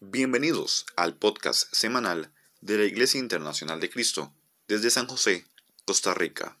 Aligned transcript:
Bienvenidos 0.00 0.84
al 0.96 1.14
podcast 1.14 1.72
semanal 1.72 2.32
de 2.60 2.78
la 2.78 2.84
Iglesia 2.86 3.20
Internacional 3.20 3.78
de 3.78 3.88
Cristo 3.88 4.32
desde 4.66 4.90
San 4.90 5.06
José, 5.06 5.46
Costa 5.84 6.12
Rica. 6.14 6.56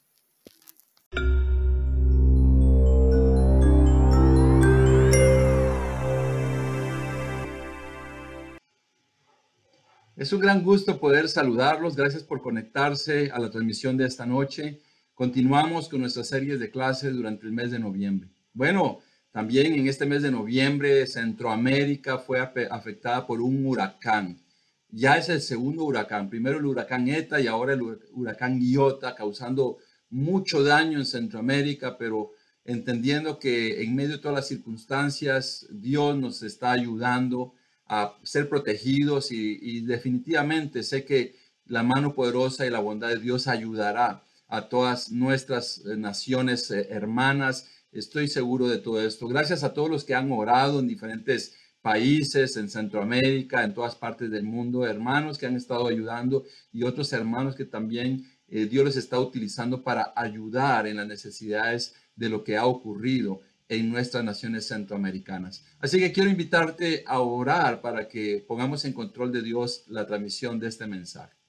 Es 10.14 10.32
un 10.32 10.38
gran 10.38 10.62
gusto 10.62 11.00
poder 11.00 11.28
saludarlos. 11.28 11.96
Gracias 11.96 12.22
por 12.22 12.42
conectarse 12.42 13.32
a 13.32 13.40
la 13.40 13.50
transmisión 13.50 13.96
de 13.96 14.06
esta 14.06 14.24
noche. 14.24 14.80
Continuamos 15.20 15.90
con 15.90 16.00
nuestras 16.00 16.28
series 16.28 16.58
de 16.58 16.70
clases 16.70 17.12
durante 17.12 17.44
el 17.44 17.52
mes 17.52 17.70
de 17.70 17.78
noviembre. 17.78 18.30
Bueno, 18.54 19.00
también 19.32 19.74
en 19.74 19.86
este 19.86 20.06
mes 20.06 20.22
de 20.22 20.30
noviembre 20.30 21.06
Centroamérica 21.06 22.16
fue 22.16 22.40
afectada 22.40 23.26
por 23.26 23.42
un 23.42 23.66
huracán. 23.66 24.40
Ya 24.88 25.18
es 25.18 25.28
el 25.28 25.42
segundo 25.42 25.84
huracán. 25.84 26.30
Primero 26.30 26.58
el 26.58 26.64
huracán 26.64 27.06
ETA 27.06 27.38
y 27.38 27.48
ahora 27.48 27.74
el 27.74 27.82
huracán 28.14 28.62
Iota, 28.62 29.14
causando 29.14 29.76
mucho 30.08 30.62
daño 30.62 30.98
en 30.98 31.04
Centroamérica, 31.04 31.98
pero 31.98 32.30
entendiendo 32.64 33.38
que 33.38 33.82
en 33.82 33.94
medio 33.94 34.12
de 34.12 34.22
todas 34.22 34.36
las 34.36 34.48
circunstancias 34.48 35.66
Dios 35.68 36.16
nos 36.16 36.42
está 36.42 36.72
ayudando 36.72 37.52
a 37.84 38.16
ser 38.22 38.48
protegidos 38.48 39.32
y, 39.32 39.82
definitivamente 39.82 40.82
sé 40.82 41.04
que 41.04 41.36
la 41.66 41.82
mano 41.82 42.14
poderosa 42.14 42.64
y 42.64 42.70
la 42.70 42.80
bondad 42.80 43.10
de 43.10 43.18
Dios 43.18 43.48
ayudará 43.48 44.24
a 44.50 44.68
todas 44.68 45.10
nuestras 45.10 45.78
eh, 45.86 45.96
naciones 45.96 46.70
eh, 46.70 46.88
hermanas. 46.90 47.68
Estoy 47.92 48.28
seguro 48.28 48.68
de 48.68 48.78
todo 48.78 49.00
esto. 49.00 49.28
Gracias 49.28 49.64
a 49.64 49.72
todos 49.72 49.88
los 49.88 50.04
que 50.04 50.14
han 50.14 50.30
orado 50.32 50.80
en 50.80 50.88
diferentes 50.88 51.54
países, 51.80 52.56
en 52.56 52.68
Centroamérica, 52.68 53.64
en 53.64 53.72
todas 53.72 53.94
partes 53.94 54.30
del 54.30 54.42
mundo, 54.42 54.84
hermanos 54.84 55.38
que 55.38 55.46
han 55.46 55.56
estado 55.56 55.86
ayudando 55.86 56.44
y 56.72 56.82
otros 56.82 57.12
hermanos 57.12 57.54
que 57.54 57.64
también 57.64 58.26
eh, 58.48 58.66
Dios 58.66 58.84
les 58.84 58.96
está 58.96 59.18
utilizando 59.18 59.82
para 59.82 60.12
ayudar 60.16 60.86
en 60.86 60.96
las 60.96 61.06
necesidades 61.06 61.94
de 62.16 62.28
lo 62.28 62.44
que 62.44 62.56
ha 62.56 62.66
ocurrido 62.66 63.40
en 63.68 63.88
nuestras 63.88 64.24
naciones 64.24 64.66
centroamericanas. 64.66 65.64
Así 65.78 66.00
que 66.00 66.12
quiero 66.12 66.28
invitarte 66.28 67.04
a 67.06 67.20
orar 67.20 67.80
para 67.80 68.08
que 68.08 68.44
pongamos 68.46 68.84
en 68.84 68.92
control 68.92 69.30
de 69.30 69.42
Dios 69.42 69.84
la 69.86 70.06
transmisión 70.06 70.58
de 70.58 70.66
este 70.66 70.88
mensaje. 70.88 71.39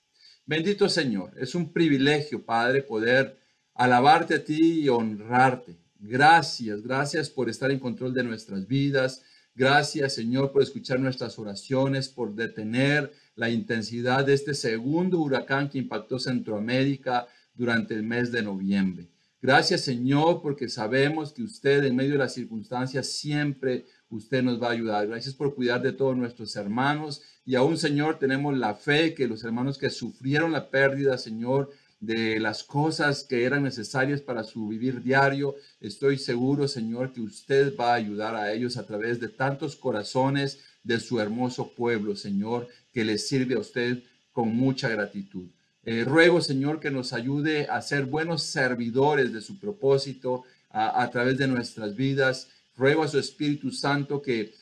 Bendito 0.51 0.89
Señor, 0.89 1.31
es 1.37 1.55
un 1.55 1.71
privilegio, 1.71 2.43
Padre, 2.43 2.83
poder 2.83 3.37
alabarte 3.73 4.35
a 4.35 4.43
ti 4.43 4.81
y 4.81 4.89
honrarte. 4.89 5.77
Gracias, 5.97 6.83
gracias 6.83 7.29
por 7.29 7.49
estar 7.49 7.71
en 7.71 7.79
control 7.79 8.13
de 8.13 8.25
nuestras 8.25 8.67
vidas. 8.67 9.23
Gracias, 9.55 10.13
Señor, 10.13 10.51
por 10.51 10.61
escuchar 10.61 10.99
nuestras 10.99 11.39
oraciones, 11.39 12.09
por 12.09 12.35
detener 12.35 13.13
la 13.35 13.49
intensidad 13.49 14.25
de 14.25 14.33
este 14.33 14.53
segundo 14.53 15.19
huracán 15.19 15.69
que 15.69 15.77
impactó 15.77 16.19
Centroamérica 16.19 17.27
durante 17.53 17.93
el 17.93 18.03
mes 18.03 18.29
de 18.33 18.41
noviembre. 18.41 19.07
Gracias 19.41 19.81
Señor 19.81 20.41
porque 20.41 20.69
sabemos 20.69 21.33
que 21.33 21.41
usted 21.41 21.83
en 21.85 21.95
medio 21.95 22.11
de 22.11 22.19
las 22.19 22.33
circunstancias 22.33 23.07
siempre 23.07 23.85
usted 24.09 24.43
nos 24.43 24.61
va 24.61 24.67
a 24.67 24.71
ayudar. 24.73 25.07
Gracias 25.07 25.33
por 25.33 25.55
cuidar 25.55 25.81
de 25.81 25.93
todos 25.93 26.15
nuestros 26.15 26.55
hermanos 26.55 27.23
y 27.45 27.55
aún 27.55 27.77
Señor 27.77 28.19
tenemos 28.19 28.57
la 28.57 28.75
fe 28.75 29.13
que 29.13 29.27
los 29.27 29.43
hermanos 29.43 29.77
que 29.77 29.89
sufrieron 29.89 30.51
la 30.51 30.69
pérdida 30.69 31.17
Señor 31.17 31.71
de 32.01 32.39
las 32.39 32.63
cosas 32.63 33.23
que 33.23 33.43
eran 33.43 33.63
necesarias 33.63 34.21
para 34.21 34.43
su 34.43 34.67
vivir 34.67 35.03
diario. 35.03 35.55
Estoy 35.79 36.17
seguro, 36.17 36.67
Señor, 36.67 37.13
que 37.13 37.21
usted 37.21 37.75
va 37.79 37.91
a 37.91 37.95
ayudar 37.95 38.35
a 38.35 38.51
ellos 38.51 38.75
a 38.75 38.85
través 38.85 39.19
de 39.19 39.29
tantos 39.29 39.75
corazones 39.75 40.59
de 40.83 40.99
su 40.99 41.19
hermoso 41.19 41.73
pueblo, 41.75 42.15
Señor, 42.15 42.67
que 42.91 43.05
les 43.05 43.27
sirve 43.27 43.53
a 43.53 43.59
usted 43.59 44.01
con 44.33 44.55
mucha 44.55 44.89
gratitud. 44.89 45.47
Eh, 45.83 46.03
ruego, 46.03 46.41
Señor, 46.41 46.79
que 46.79 46.89
nos 46.89 47.13
ayude 47.13 47.67
a 47.67 47.81
ser 47.81 48.05
buenos 48.05 48.43
servidores 48.43 49.31
de 49.31 49.41
su 49.41 49.59
propósito 49.59 50.43
a, 50.69 51.09
través 51.11 51.37
de 51.37 51.47
nuestras 51.47 51.95
vidas. 51.95 52.49
Ruego 52.75 53.03
a 53.03 53.07
su 53.07 53.19
Espíritu 53.19 53.71
Santo 53.71 54.21
que 54.21 54.53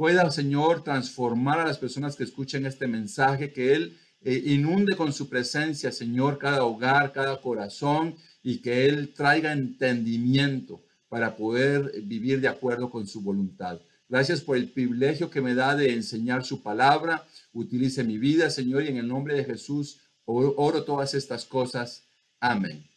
pueda, 0.00 0.30
Señor, 0.30 0.82
transformar 0.82 1.60
a 1.60 1.66
las 1.66 1.76
personas 1.76 2.16
que 2.16 2.24
escuchen 2.24 2.64
este 2.64 2.86
mensaje, 2.86 3.52
que 3.52 3.74
Él 3.74 3.98
eh, 4.22 4.44
inunde 4.46 4.96
con 4.96 5.12
su 5.12 5.28
presencia, 5.28 5.92
Señor, 5.92 6.38
cada 6.38 6.64
hogar, 6.64 7.12
cada 7.12 7.38
corazón 7.42 8.14
y 8.42 8.62
que 8.62 8.86
Él 8.86 9.12
traiga 9.12 9.52
entendimiento 9.52 10.80
para 11.10 11.36
poder 11.36 12.00
vivir 12.04 12.40
de 12.40 12.48
acuerdo 12.48 12.88
con 12.88 13.06
su 13.06 13.20
voluntad. 13.20 13.78
Gracias 14.08 14.40
por 14.40 14.56
el 14.56 14.70
privilegio 14.70 15.28
que 15.28 15.42
me 15.42 15.54
da 15.54 15.76
de 15.76 15.92
enseñar 15.92 16.46
su 16.46 16.62
palabra. 16.62 17.26
Utilice 17.52 18.02
mi 18.02 18.16
vida, 18.16 18.48
Señor, 18.48 18.84
y 18.84 18.88
en 18.88 18.96
el 18.96 19.06
nombre 19.06 19.34
de 19.34 19.44
Jesús 19.44 20.00
Oro 20.24 20.82
todas 20.82 21.12
estas 21.12 21.44
cosas. 21.44 22.08
Amén. 22.40 22.88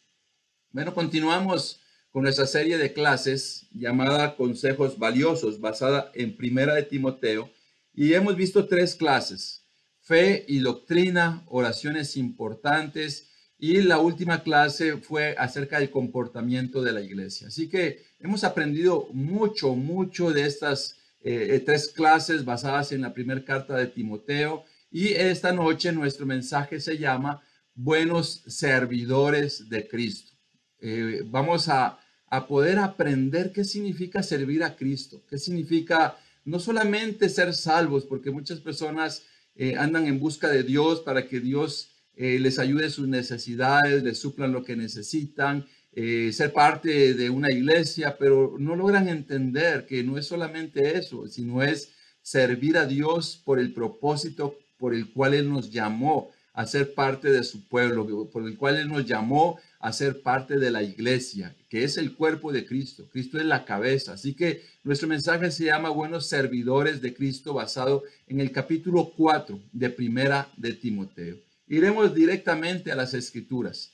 Bueno, 0.70 0.94
continuamos 0.94 1.80
con 2.14 2.22
nuestra 2.22 2.46
serie 2.46 2.78
de 2.78 2.92
clases 2.92 3.66
llamada 3.72 4.36
Consejos 4.36 5.00
Valiosos, 5.00 5.58
basada 5.58 6.12
en 6.14 6.36
Primera 6.36 6.72
de 6.72 6.84
Timoteo. 6.84 7.50
Y 7.92 8.12
hemos 8.12 8.36
visto 8.36 8.68
tres 8.68 8.94
clases, 8.94 9.64
fe 10.00 10.44
y 10.46 10.60
doctrina, 10.60 11.42
oraciones 11.48 12.16
importantes. 12.16 13.32
Y 13.58 13.82
la 13.82 13.98
última 13.98 14.44
clase 14.44 14.98
fue 14.98 15.34
acerca 15.36 15.80
del 15.80 15.90
comportamiento 15.90 16.82
de 16.82 16.92
la 16.92 17.00
iglesia. 17.00 17.48
Así 17.48 17.68
que 17.68 18.04
hemos 18.20 18.44
aprendido 18.44 19.08
mucho, 19.12 19.74
mucho 19.74 20.30
de 20.30 20.46
estas 20.46 20.96
eh, 21.20 21.60
tres 21.66 21.88
clases 21.88 22.44
basadas 22.44 22.92
en 22.92 23.00
la 23.00 23.12
primera 23.12 23.44
carta 23.44 23.76
de 23.76 23.88
Timoteo 23.88 24.62
y 24.88 25.08
esta 25.08 25.50
noche 25.52 25.90
nuestro 25.90 26.26
mensaje 26.26 26.78
se 26.78 26.96
llama 26.96 27.42
Buenos 27.74 28.44
Servidores 28.46 29.68
de 29.68 29.88
Cristo. 29.88 30.34
Eh, 30.80 31.22
vamos 31.24 31.68
a, 31.68 31.98
poder 32.46 32.78
aprender 32.78 33.52
qué 33.52 33.64
significa 33.64 34.22
servir 34.22 34.64
a 34.64 34.76
Cristo, 34.76 35.22
qué 35.28 35.38
significa 35.38 36.16
no 36.44 36.58
solamente 36.58 37.28
ser 37.28 37.54
salvos, 37.54 38.04
porque 38.04 38.30
muchas 38.30 38.60
personas 38.60 39.22
eh, 39.56 39.76
andan 39.76 40.06
en 40.06 40.18
busca 40.18 40.48
de 40.48 40.62
Dios 40.62 41.00
para 41.00 41.28
que 41.28 41.40
Dios 41.40 41.90
eh, 42.16 42.38
les 42.38 42.58
ayude 42.58 42.90
sus 42.90 43.08
necesidades, 43.08 44.02
les 44.02 44.18
suplan 44.18 44.52
lo 44.52 44.64
que 44.64 44.76
necesitan, 44.76 45.66
ser 45.96 46.52
parte 46.52 47.14
de 47.14 47.30
una 47.30 47.52
iglesia, 47.52 48.16
pero 48.18 48.56
no 48.58 48.74
logran 48.74 49.08
entender 49.08 49.86
que 49.86 50.02
no 50.02 50.18
es 50.18 50.26
solamente 50.26 50.98
eso, 50.98 51.28
sino 51.28 51.62
es 51.62 51.92
servir 52.20 52.78
a 52.78 52.86
Dios 52.86 53.40
por 53.44 53.60
el 53.60 53.72
propósito 53.72 54.58
por 54.78 54.94
el 54.94 55.10
cual 55.12 55.34
Él 55.34 55.48
nos 55.48 55.70
llamó 55.70 56.30
a 56.52 56.66
ser 56.66 56.94
parte 56.94 57.30
de 57.30 57.42
su 57.42 57.66
pueblo, 57.68 58.28
por 58.30 58.46
el 58.46 58.56
cual 58.56 58.76
Él 58.76 58.88
nos 58.88 59.06
llamó 59.06 59.58
a 59.84 59.92
ser 59.92 60.22
parte 60.22 60.56
de 60.56 60.70
la 60.70 60.82
iglesia, 60.82 61.54
que 61.68 61.84
es 61.84 61.98
el 61.98 62.14
cuerpo 62.14 62.52
de 62.52 62.64
Cristo. 62.64 63.06
Cristo 63.12 63.36
es 63.38 63.44
la 63.44 63.66
cabeza. 63.66 64.14
Así 64.14 64.32
que 64.32 64.62
nuestro 64.82 65.06
mensaje 65.06 65.50
se 65.50 65.66
llama 65.66 65.90
Buenos 65.90 66.26
Servidores 66.26 67.02
de 67.02 67.12
Cristo, 67.12 67.52
basado 67.52 68.02
en 68.26 68.40
el 68.40 68.50
capítulo 68.50 69.12
4 69.14 69.60
de 69.72 69.90
Primera 69.90 70.48
de 70.56 70.72
Timoteo. 70.72 71.36
Iremos 71.68 72.14
directamente 72.14 72.92
a 72.92 72.96
las 72.96 73.12
escrituras. 73.12 73.92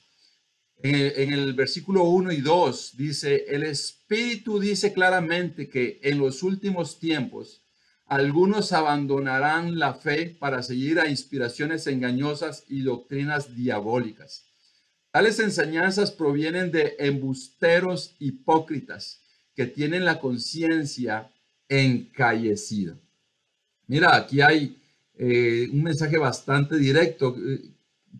En 0.81 1.33
el, 1.33 1.51
versículo 1.55 2.05
1 2.05 2.31
y 2.31 2.39
2 2.39 2.93
dice, 2.95 3.43
el 3.49 3.63
Espíritu 3.63 4.61
dice 4.61 4.93
claramente 4.93 5.67
que 5.67 5.99
en 6.03 6.19
los 6.19 6.41
últimos 6.41 6.99
tiempos 6.99 7.63
algunos 8.05 8.71
abandonarán 8.71 9.77
la 9.77 9.93
fe 9.95 10.37
para 10.39 10.63
seguir 10.63 11.01
a 11.01 11.09
inspiraciones 11.09 11.85
engañosas 11.85 12.63
y 12.69 12.83
doctrinas 12.83 13.57
diabólicas. 13.57 14.50
Tales 15.11 15.39
enseñanzas 15.39 16.11
provienen 16.11 16.71
de 16.71 16.95
embusteros 16.99 18.15
hipócritas 18.19 19.21
que 19.53 19.65
tienen 19.65 20.05
la 20.05 20.19
conciencia 20.19 21.29
encallecida. 21.67 22.97
Mira, 23.87 24.15
aquí 24.15 24.39
hay 24.39 24.81
eh, 25.17 25.67
un 25.71 25.83
mensaje 25.83 26.17
bastante 26.17 26.77
directo. 26.77 27.35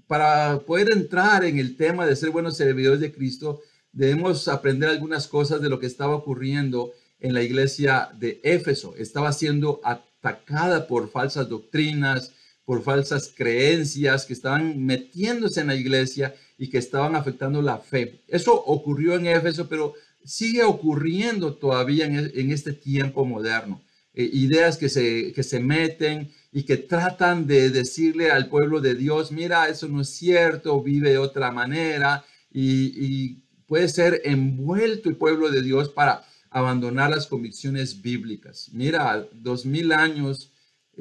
Para 0.06 0.60
poder 0.60 0.88
entrar 0.92 1.46
en 1.46 1.60
el 1.60 1.78
tema 1.78 2.06
de 2.06 2.16
ser 2.18 2.30
buenos 2.30 2.58
servidores 2.58 3.00
de 3.00 3.14
Cristo, 3.14 3.62
debemos 3.94 4.50
aprender 4.50 4.90
algunas 4.90 5.28
cosas 5.28 5.62
de 5.62 5.70
lo 5.70 5.80
que 5.80 5.88
estaba 5.88 6.16
ocurriendo 6.16 6.92
en 7.22 7.34
la 7.34 7.42
iglesia 7.42 8.10
de 8.20 8.42
Éfeso. 8.44 8.96
Estaba 8.98 9.32
siendo 9.32 9.80
atacada 9.86 10.88
por 10.88 11.10
falsas 11.10 11.48
doctrinas, 11.48 12.34
por 12.66 12.84
falsas 12.84 13.34
creencias 13.36 14.26
que 14.26 14.34
estaban 14.34 14.86
metiéndose 14.86 15.62
en 15.62 15.68
la 15.68 15.76
iglesia 15.76 16.34
y 16.58 16.70
que 16.70 16.78
estaban 16.78 17.16
afectando 17.16 17.62
la 17.62 17.78
fe. 17.78 18.22
Eso 18.28 18.54
ocurrió 18.54 19.16
en 19.16 19.28
Éfeso, 19.28 19.68
pero 19.68 19.94
sigue 20.24 20.64
ocurriendo 20.64 21.56
todavía 21.56 22.06
en, 22.06 22.52
este 22.52 22.74
tiempo 22.74 23.26
moderno. 23.26 23.82
Eh, 24.14 24.30
ideas 24.34 24.78
que 24.78 24.90
se, 24.90 25.34
que 25.34 25.44
se 25.44 25.60
meten 25.60 26.32
y 26.52 26.64
que 26.64 26.78
tratan 26.78 27.48
de 27.48 27.70
decirle 27.70 28.30
al 28.30 28.50
pueblo 28.50 28.82
de 28.82 28.96
Dios, 28.96 29.32
mira, 29.32 29.68
eso 29.70 29.88
no 29.88 30.02
es 30.02 30.10
cierto, 30.10 30.82
vive 30.84 31.12
de 31.12 31.18
otra 31.18 31.52
manera 31.52 32.24
y 32.54 33.42
puede 33.72 33.88
ser 33.88 34.22
envuelto 34.26 35.08
el 35.08 35.16
pueblo 35.16 35.50
de 35.50 35.62
Dios 35.62 35.88
para 35.88 36.26
abandonar 36.50 37.10
las 37.10 37.26
convicciones 37.26 38.02
bíblicas. 38.02 38.70
Mira, 38.74 39.26
dos 39.32 39.66
mil 39.66 39.94
años 39.94 40.51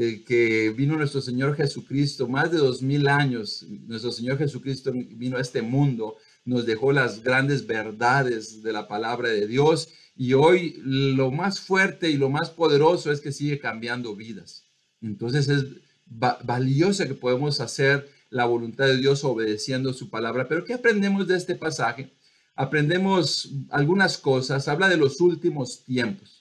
eh, 0.02 0.25
que 0.25 0.70
vino 0.70 0.97
nuestro 0.97 1.20
Señor 1.20 1.55
Jesucristo, 1.56 2.26
más 2.26 2.50
de 2.50 2.56
dos 2.56 2.81
mil 2.81 3.06
años, 3.06 3.67
nuestro 3.87 4.11
Señor 4.11 4.38
Jesucristo 4.38 4.93
vino 4.94 5.37
a 5.37 5.43
este 5.43 5.61
mundo, 5.61 6.17
nos 6.47 6.64
dejó 6.64 6.91
las 6.91 7.23
grandes 7.23 7.67
verdades 7.67 8.62
de 8.62 8.73
la 8.73 8.88
palabra 8.88 9.29
de 9.29 9.47
Dios 9.47 9.91
y 10.17 10.32
hoy 10.32 10.81
lo 10.82 11.31
más 11.31 11.61
fuerte 11.61 12.08
y 12.08 12.17
lo 12.17 12.31
más 12.31 12.49
poderoso 12.49 13.12
es 13.12 13.20
que 13.20 13.31
sigue 13.31 13.58
cambiando 13.58 14.17
vidas. 14.17 14.64
Entonces 15.02 15.50
es 15.50 15.67
valioso 16.06 17.06
que 17.06 17.12
podemos 17.12 17.61
hacer 17.61 18.08
la 18.31 18.47
voluntad 18.47 18.87
de 18.87 18.97
Dios 18.97 19.23
obedeciendo 19.23 19.93
su 19.93 20.08
palabra. 20.08 20.49
Pero 20.49 20.64
¿qué 20.64 20.73
aprendemos 20.73 21.29
de 21.29 21.37
este 21.37 21.56
pasaje? 21.56 22.11
Aprendemos 22.55 23.50
algunas 23.69 24.17
cosas, 24.17 24.67
habla 24.67 24.88
de 24.88 24.97
los 24.97 25.20
últimos 25.20 25.85
tiempos. 25.85 26.39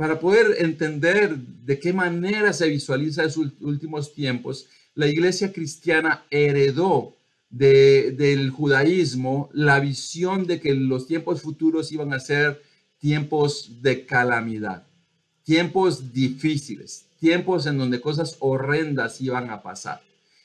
Para 0.00 0.18
poder 0.18 0.56
entender 0.60 1.36
de 1.36 1.78
qué 1.78 1.92
manera 1.92 2.54
se 2.54 2.66
visualiza 2.68 3.22
esos 3.22 3.48
últimos 3.60 4.14
tiempos, 4.14 4.66
la 4.94 5.06
iglesia 5.06 5.52
cristiana 5.52 6.24
heredó 6.30 7.18
del 7.50 8.48
judaísmo 8.48 9.50
la 9.52 9.78
visión 9.78 10.46
de 10.46 10.58
que 10.58 10.72
los 10.72 11.06
tiempos 11.06 11.42
futuros 11.42 11.92
iban 11.92 12.14
a 12.14 12.18
ser 12.18 12.62
tiempos 12.96 13.82
de 13.82 14.06
calamidad, 14.06 14.86
tiempos 15.44 16.14
difíciles, 16.14 17.04
tiempos 17.18 17.66
en 17.66 17.76
donde 17.76 18.00
cosas 18.00 18.38
horrendas 18.40 19.20
iban 19.20 19.50
a 19.50 19.60
pasar. 19.60 20.00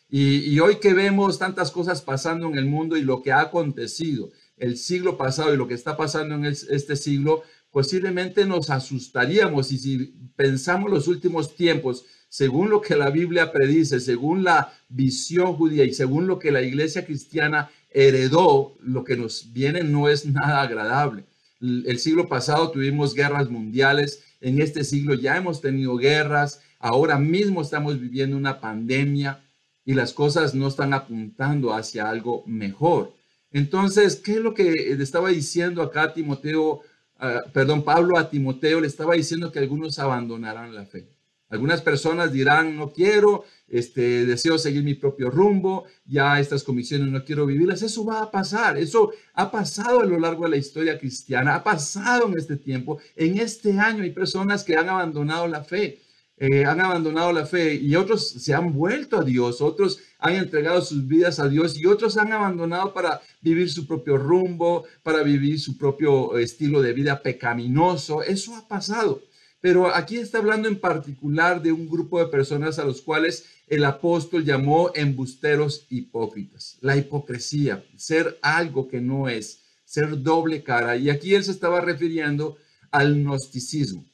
Y, 0.10 0.60
hoy 0.60 0.82
que 0.82 0.94
vemos 0.94 1.40
tantas 1.40 1.72
cosas 1.72 2.02
pasando 2.02 2.48
en 2.48 2.58
el 2.58 2.66
mundo 2.66 2.98
y 2.98 3.04
lo 3.04 3.22
que 3.22 3.32
ha 3.32 3.40
acontecido 3.40 4.32
el 4.58 4.78
siglo 4.78 5.18
pasado 5.18 5.54
y 5.54 5.58
lo 5.58 5.68
que 5.68 5.74
está 5.76 5.96
pasando 5.96 6.36
en 6.36 6.44
este 6.46 6.96
siglo, 6.98 7.44
posiblemente 7.76 8.46
nos 8.46 8.70
asustaríamos 8.70 9.70
y 9.74 9.78
si 9.78 10.14
pensamos 10.38 10.90
los 10.90 11.10
últimos 11.10 11.58
tiempos, 11.58 12.06
según 12.30 12.70
lo 12.70 12.80
que 12.80 12.96
la 12.96 13.10
Biblia 13.10 13.52
predice, 13.52 14.00
según 14.00 14.46
la 14.46 14.72
visión 14.88 15.58
judía 15.58 15.84
y 15.84 15.94
según 15.94 16.26
lo 16.26 16.40
que 16.40 16.54
la 16.54 16.62
iglesia 16.62 17.06
cristiana 17.06 17.70
heredó, 17.92 18.78
lo 18.80 19.04
que 19.04 19.18
nos 19.18 19.52
viene 19.52 19.84
no 19.84 20.08
es 20.08 20.26
nada 20.26 20.62
agradable. 20.62 21.26
El 21.60 22.00
siglo 22.00 22.30
pasado 22.30 22.72
tuvimos 22.72 23.14
guerras 23.14 23.50
mundiales, 23.50 24.24
en 24.40 24.62
este 24.62 24.86
siglo 24.86 25.14
ya 25.14 25.36
hemos 25.36 25.60
tenido 25.60 25.98
guerras, 25.98 26.62
ahora 26.80 27.20
mismo 27.20 27.62
estamos 27.62 28.00
viviendo 28.00 28.38
una 28.38 28.62
pandemia, 28.62 29.44
y 29.84 29.96
las 29.96 30.14
cosas 30.14 30.56
no 30.56 30.70
están 30.70 30.94
apuntando 30.94 31.74
hacia 31.74 32.08
algo 32.10 32.46
mejor. 32.48 33.14
Entonces, 33.52 34.16
¿qué 34.16 34.36
es 34.36 34.40
lo 34.40 34.54
que 34.54 34.72
estaba 34.98 35.28
diciendo 35.28 35.82
acá 35.82 36.14
Timoteo, 36.14 36.82
ah, 37.20 37.44
perdón, 37.54 37.84
Pablo 37.84 38.18
a 38.18 38.30
Timoteo? 38.30 38.80
Le 38.82 38.88
estaba 38.88 39.16
diciendo 39.16 39.52
que 39.52 39.60
algunos 39.60 40.00
abandonarán 40.00 40.74
la 40.74 40.86
fe. 40.86 41.10
Algunas 41.50 41.82
personas 41.82 42.32
dirán, 42.32 42.76
no 42.76 42.92
quiero, 42.92 43.46
este, 43.68 44.26
deseo 44.26 44.58
seguir 44.58 44.84
mi 44.84 44.96
propio 44.96 45.30
rumbo, 45.30 45.86
ya 46.06 46.40
estas 46.40 46.64
comisiones 46.64 47.10
no 47.10 47.24
quiero 47.24 47.46
vivirlas. 47.46 47.84
Eso 47.84 48.04
va 48.04 48.24
a 48.24 48.32
pasar, 48.32 48.78
eso 48.78 49.12
ha 49.34 49.52
pasado 49.52 50.02
a 50.02 50.06
lo 50.06 50.20
largo 50.20 50.46
de 50.46 50.50
la 50.50 50.58
historia 50.58 50.98
cristiana, 50.98 51.56
ha 51.56 51.64
pasado 51.64 52.28
en 52.28 52.38
este 52.38 52.58
tiempo. 52.58 53.00
En 53.16 53.40
este 53.40 53.80
año 53.80 54.04
hay 54.04 54.12
personas 54.12 54.64
que 54.64 54.76
han 54.76 54.90
abandonado 54.90 55.48
la 55.48 55.64
fe. 55.64 56.00
Eh, 56.38 56.66
han 56.66 56.82
abandonado 56.82 57.32
la 57.32 57.46
fe 57.46 57.76
y 57.76 57.96
otros 57.96 58.28
se 58.28 58.54
han 58.54 58.74
vuelto 58.74 59.18
a 59.18 59.24
Dios, 59.24 59.62
otros 59.62 60.00
han 60.20 60.36
entregado 60.36 60.82
sus 60.82 61.08
vidas 61.08 61.40
a 61.40 61.48
Dios 61.48 61.78
y 61.78 61.86
otros 61.86 62.18
han 62.18 62.34
abandonado 62.34 62.94
para 62.94 63.22
vivir 63.40 63.72
su 63.72 63.88
propio 63.88 64.18
rumbo, 64.18 64.84
para 65.02 65.24
vivir 65.24 65.60
su 65.62 65.78
propio 65.78 66.38
estilo 66.38 66.82
de 66.82 66.92
vida 66.92 67.22
pecaminoso. 67.22 68.22
Eso 68.22 68.54
ha 68.56 68.68
pasado. 68.68 69.22
Pero 69.62 69.88
aquí 69.96 70.18
está 70.18 70.40
hablando 70.40 70.68
en 70.68 70.80
particular 70.80 71.62
de 71.62 71.72
un 71.72 71.90
grupo 71.90 72.20
de 72.20 72.28
personas 72.28 72.80
a 72.80 72.86
los 72.86 73.02
cuales 73.02 73.46
el 73.68 73.84
apóstol 73.86 74.44
llamó 74.44 74.92
embusteros 74.94 75.88
hipócritas. 75.90 76.78
La 76.82 76.98
hipocresía, 76.98 77.84
ser 77.96 78.38
algo 78.42 78.88
que 78.88 79.02
no 79.02 79.30
es, 79.30 79.62
ser 79.86 80.22
doble 80.22 80.64
cara. 80.64 80.98
Y 80.98 81.10
aquí 81.10 81.34
él 81.34 81.44
se 81.44 81.52
estaba 81.52 81.82
refiriendo 81.82 82.58
al 82.92 83.16
gnosticismo. 83.16 84.06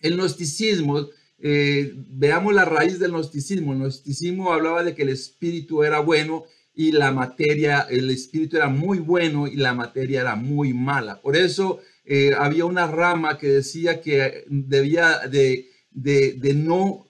El 0.00 0.16
gnosticismo 0.16 1.08
eh, 1.44 1.92
veamos 1.96 2.54
la 2.54 2.64
raíz 2.64 3.00
del 3.00 3.10
gnosticismo. 3.10 3.72
El 3.72 3.80
gnosticismo 3.80 4.52
hablaba 4.52 4.84
de 4.84 4.94
que 4.94 5.02
el 5.02 5.08
espíritu 5.08 5.82
era 5.82 5.98
bueno 5.98 6.44
y 6.72 6.92
la 6.92 7.10
materia, 7.10 7.80
el 7.90 8.10
espíritu 8.10 8.56
era 8.56 8.68
muy 8.68 9.00
bueno 9.00 9.48
y 9.48 9.56
la 9.56 9.74
materia 9.74 10.20
era 10.20 10.36
muy 10.36 10.72
mala. 10.72 11.20
Por 11.20 11.36
eso 11.36 11.80
eh, 12.04 12.32
había 12.38 12.64
una 12.64 12.86
rama 12.86 13.38
que 13.38 13.48
decía 13.48 14.00
que 14.00 14.44
debía 14.48 15.18
de, 15.28 15.68
de, 15.90 16.54
no 16.54 17.08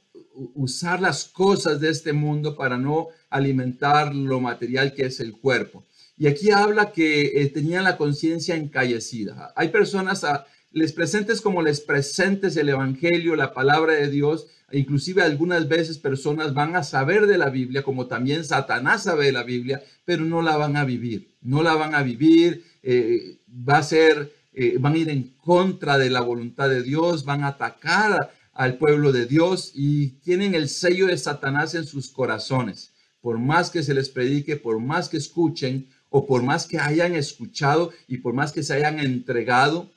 usar 0.54 1.02
las 1.02 1.26
cosas 1.26 1.78
de 1.78 1.90
este 1.90 2.14
mundo 2.14 2.56
para 2.56 2.78
no 2.78 3.08
alimentar 3.28 4.14
lo 4.14 4.40
material 4.40 4.94
que 4.94 5.04
es 5.06 5.20
el 5.20 5.32
cuerpo. 5.32 5.84
Y 6.16 6.26
aquí 6.26 6.50
habla 6.50 6.90
que 6.90 7.42
eh, 7.42 7.50
tenían 7.50 7.84
la 7.84 7.98
conciencia 7.98 8.56
encallecida. 8.56 9.52
Hay 9.56 9.68
personas 9.68 10.24
a, 10.24 10.46
les 10.72 10.92
presentes 10.92 11.40
como 11.40 11.62
les 11.62 11.80
presentes 11.80 12.56
el 12.56 12.68
Evangelio, 12.68 13.36
la 13.36 13.52
palabra 13.52 13.94
de 13.94 14.08
Dios, 14.08 14.46
e 14.70 14.78
inclusive 14.78 15.22
algunas 15.22 15.68
veces 15.68 15.98
personas 15.98 16.54
van 16.54 16.76
a 16.76 16.82
saber 16.82 17.26
de 17.26 17.38
la 17.38 17.50
Biblia, 17.50 17.82
como 17.82 18.06
también 18.06 18.44
Satanás 18.44 19.04
sabe 19.04 19.26
de 19.26 19.32
la 19.32 19.42
Biblia, 19.42 19.82
pero 20.04 20.24
no 20.24 20.40
la 20.40 20.56
van 20.56 20.76
a 20.76 20.84
vivir, 20.84 21.28
no 21.42 21.62
la 21.62 21.74
van 21.74 21.94
a 21.94 22.02
vivir, 22.02 22.64
eh, 22.82 23.38
va 23.48 23.78
a 23.78 23.82
ser, 23.82 24.32
eh, 24.54 24.76
van 24.80 24.94
a 24.94 24.98
ir 24.98 25.10
en 25.10 25.34
contra 25.42 25.98
de 25.98 26.08
la 26.08 26.22
voluntad 26.22 26.70
de 26.70 26.82
Dios, 26.82 27.24
van 27.24 27.44
a 27.44 27.48
atacar 27.48 28.32
al 28.54 28.78
pueblo 28.78 29.12
de 29.12 29.26
Dios 29.26 29.72
y 29.74 30.08
tienen 30.20 30.54
el 30.54 30.68
sello 30.68 31.06
de 31.06 31.18
Satanás 31.18 31.74
en 31.74 31.84
sus 31.84 32.08
corazones. 32.10 32.92
Por 33.20 33.38
más 33.38 33.70
que 33.70 33.82
se 33.82 33.94
les 33.94 34.08
predique, 34.08 34.56
por 34.56 34.80
más 34.80 35.08
que 35.08 35.16
escuchen 35.16 35.88
o 36.08 36.26
por 36.26 36.42
más 36.42 36.66
que 36.66 36.78
hayan 36.78 37.14
escuchado 37.14 37.92
y 38.08 38.18
por 38.18 38.34
más 38.34 38.52
que 38.52 38.62
se 38.62 38.74
hayan 38.74 38.98
entregado, 38.98 39.90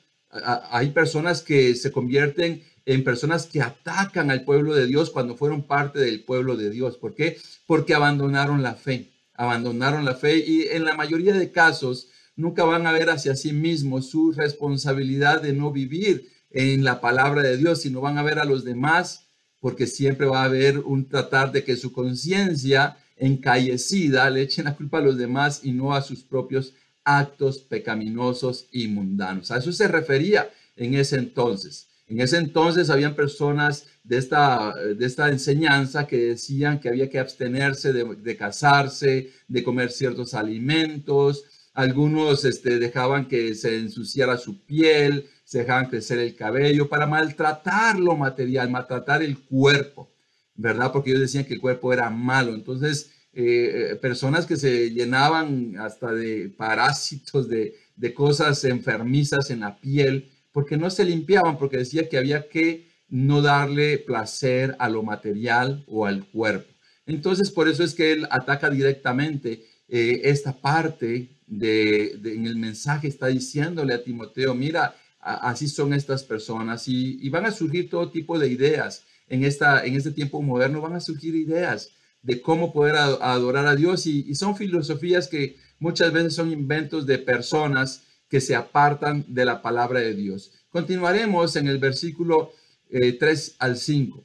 hay 0.70 0.90
personas 0.90 1.42
que 1.42 1.74
se 1.74 1.90
convierten 1.90 2.62
en 2.84 3.02
personas 3.02 3.46
que 3.46 3.62
atacan 3.62 4.30
al 4.30 4.44
pueblo 4.44 4.74
de 4.74 4.86
Dios 4.86 5.10
cuando 5.10 5.36
fueron 5.36 5.62
parte 5.66 5.98
del 5.98 6.22
pueblo 6.24 6.56
de 6.56 6.70
Dios. 6.70 6.96
¿Por 6.96 7.14
qué? 7.14 7.38
Porque 7.66 7.94
abandonaron 7.94 8.62
la 8.62 8.74
fe, 8.74 9.10
abandonaron 9.34 10.04
la 10.04 10.14
fe 10.14 10.38
y 10.38 10.68
en 10.70 10.84
la 10.84 10.94
mayoría 10.94 11.34
de 11.34 11.50
casos 11.50 12.08
nunca 12.36 12.64
van 12.64 12.86
a 12.86 12.92
ver 12.92 13.10
hacia 13.10 13.34
sí 13.34 13.52
mismos 13.52 14.10
su 14.10 14.32
responsabilidad 14.32 15.42
de 15.42 15.52
no 15.52 15.72
vivir 15.72 16.28
en 16.50 16.84
la 16.84 17.00
palabra 17.00 17.42
de 17.42 17.56
Dios, 17.56 17.82
sino 17.82 18.00
van 18.00 18.18
a 18.18 18.22
ver 18.22 18.38
a 18.38 18.44
los 18.44 18.64
demás 18.64 19.26
porque 19.60 19.86
siempre 19.86 20.26
va 20.26 20.42
a 20.42 20.46
haber 20.46 20.78
un 20.78 21.08
tratar 21.08 21.50
de 21.50 21.64
que 21.64 21.76
su 21.76 21.92
conciencia 21.92 22.98
encallecida 23.16 24.30
le 24.30 24.42
echen 24.42 24.66
la 24.66 24.76
culpa 24.76 24.98
a 24.98 25.02
los 25.02 25.16
demás 25.16 25.60
y 25.64 25.72
no 25.72 25.94
a 25.94 26.02
sus 26.02 26.22
propios 26.22 26.74
actos 27.06 27.58
pecaminosos 27.58 28.66
y 28.72 28.88
mundanos. 28.88 29.50
A 29.50 29.58
eso 29.58 29.72
se 29.72 29.88
refería 29.88 30.50
en 30.76 30.94
ese 30.94 31.16
entonces. 31.16 31.86
En 32.08 32.20
ese 32.20 32.36
entonces 32.36 32.90
habían 32.90 33.14
personas 33.14 33.86
de 34.04 34.18
esta, 34.18 34.74
de 34.74 35.06
esta 35.06 35.28
enseñanza 35.28 36.06
que 36.06 36.18
decían 36.18 36.78
que 36.78 36.88
había 36.88 37.08
que 37.08 37.18
abstenerse 37.18 37.92
de, 37.92 38.36
casarse, 38.36 39.30
de 39.48 39.64
comer 39.64 39.90
ciertos 39.90 40.34
alimentos. 40.34 41.44
Algunos 41.74 42.44
este, 42.44 42.78
dejaban 42.78 43.26
que 43.26 43.54
se 43.54 43.76
ensuciara 43.76 44.36
su 44.36 44.60
piel, 44.64 45.28
se 45.44 45.58
dejaban 45.58 45.88
crecer 45.88 46.18
el 46.18 46.34
cabello 46.34 46.88
para 46.88 47.06
maltratar 47.06 47.98
lo 47.98 48.16
material, 48.16 48.68
maltratar 48.70 49.22
el 49.22 49.38
cuerpo, 49.38 50.10
¿verdad? 50.56 50.92
Porque 50.92 51.10
ellos 51.10 51.22
decían 51.22 51.44
que 51.44 51.54
el 51.54 51.60
cuerpo 51.60 51.92
era 51.92 52.10
malo. 52.10 52.54
Entonces, 52.54 53.10
eh, 53.38 53.90
eh, 53.92 53.96
personas 53.96 54.46
que 54.46 54.56
se 54.56 54.90
llenaban 54.92 55.78
hasta 55.78 56.10
de 56.10 56.48
parásitos, 56.48 57.46
de, 57.50 57.74
de 57.94 58.14
cosas 58.14 58.64
enfermizas 58.64 59.50
en 59.50 59.60
la 59.60 59.76
piel, 59.78 60.30
porque 60.52 60.78
no 60.78 60.88
se 60.88 61.04
limpiaban, 61.04 61.58
porque 61.58 61.76
decía 61.76 62.08
que 62.08 62.16
había 62.16 62.48
que 62.48 62.88
no 63.10 63.42
darle 63.42 63.98
placer 63.98 64.74
a 64.78 64.88
lo 64.88 65.02
material 65.02 65.84
o 65.86 66.06
al 66.06 66.26
cuerpo. 66.26 66.72
Entonces, 67.04 67.50
por 67.50 67.68
eso 67.68 67.84
es 67.84 67.92
que 67.92 68.12
él 68.12 68.26
ataca 68.30 68.70
directamente 68.70 69.66
eh, 69.86 70.22
esta 70.24 70.58
parte 70.58 71.28
de, 71.46 72.12
en 72.24 72.46
el 72.46 72.56
mensaje, 72.56 73.06
está 73.06 73.26
diciéndole 73.26 73.92
a 73.92 74.02
Timoteo, 74.02 74.54
mira, 74.54 74.96
así 75.20 75.68
son 75.68 75.92
estas 75.92 76.24
personas 76.24 76.88
y, 76.88 77.18
y, 77.20 77.28
van 77.28 77.44
a 77.44 77.52
surgir 77.52 77.90
todo 77.90 78.10
tipo 78.10 78.38
de 78.38 78.48
ideas. 78.48 79.04
En, 79.28 79.44
esta, 79.44 79.84
en 79.84 79.94
este 79.94 80.12
tiempo 80.12 80.40
moderno 80.40 80.80
van 80.80 80.94
a 80.94 81.00
surgir 81.00 81.34
ideas 81.34 81.90
de 82.26 82.42
cómo 82.42 82.72
poder 82.72 82.96
adorar 82.96 83.66
a 83.66 83.76
Dios 83.76 84.04
y, 84.06 84.34
son 84.34 84.56
filosofías 84.56 85.28
que 85.28 85.56
muchas 85.78 86.12
veces 86.12 86.34
son 86.34 86.50
inventos 86.50 87.06
de 87.06 87.18
personas 87.18 88.02
que 88.28 88.40
se 88.40 88.56
apartan 88.56 89.24
de 89.28 89.44
la 89.44 89.62
palabra 89.62 90.00
de 90.00 90.12
Dios. 90.14 90.50
Continuaremos 90.68 91.54
en 91.54 91.68
el 91.68 91.78
versículo 91.78 92.50
3 92.90 93.48
eh, 93.48 93.54
al 93.60 93.76
5. 93.76 94.24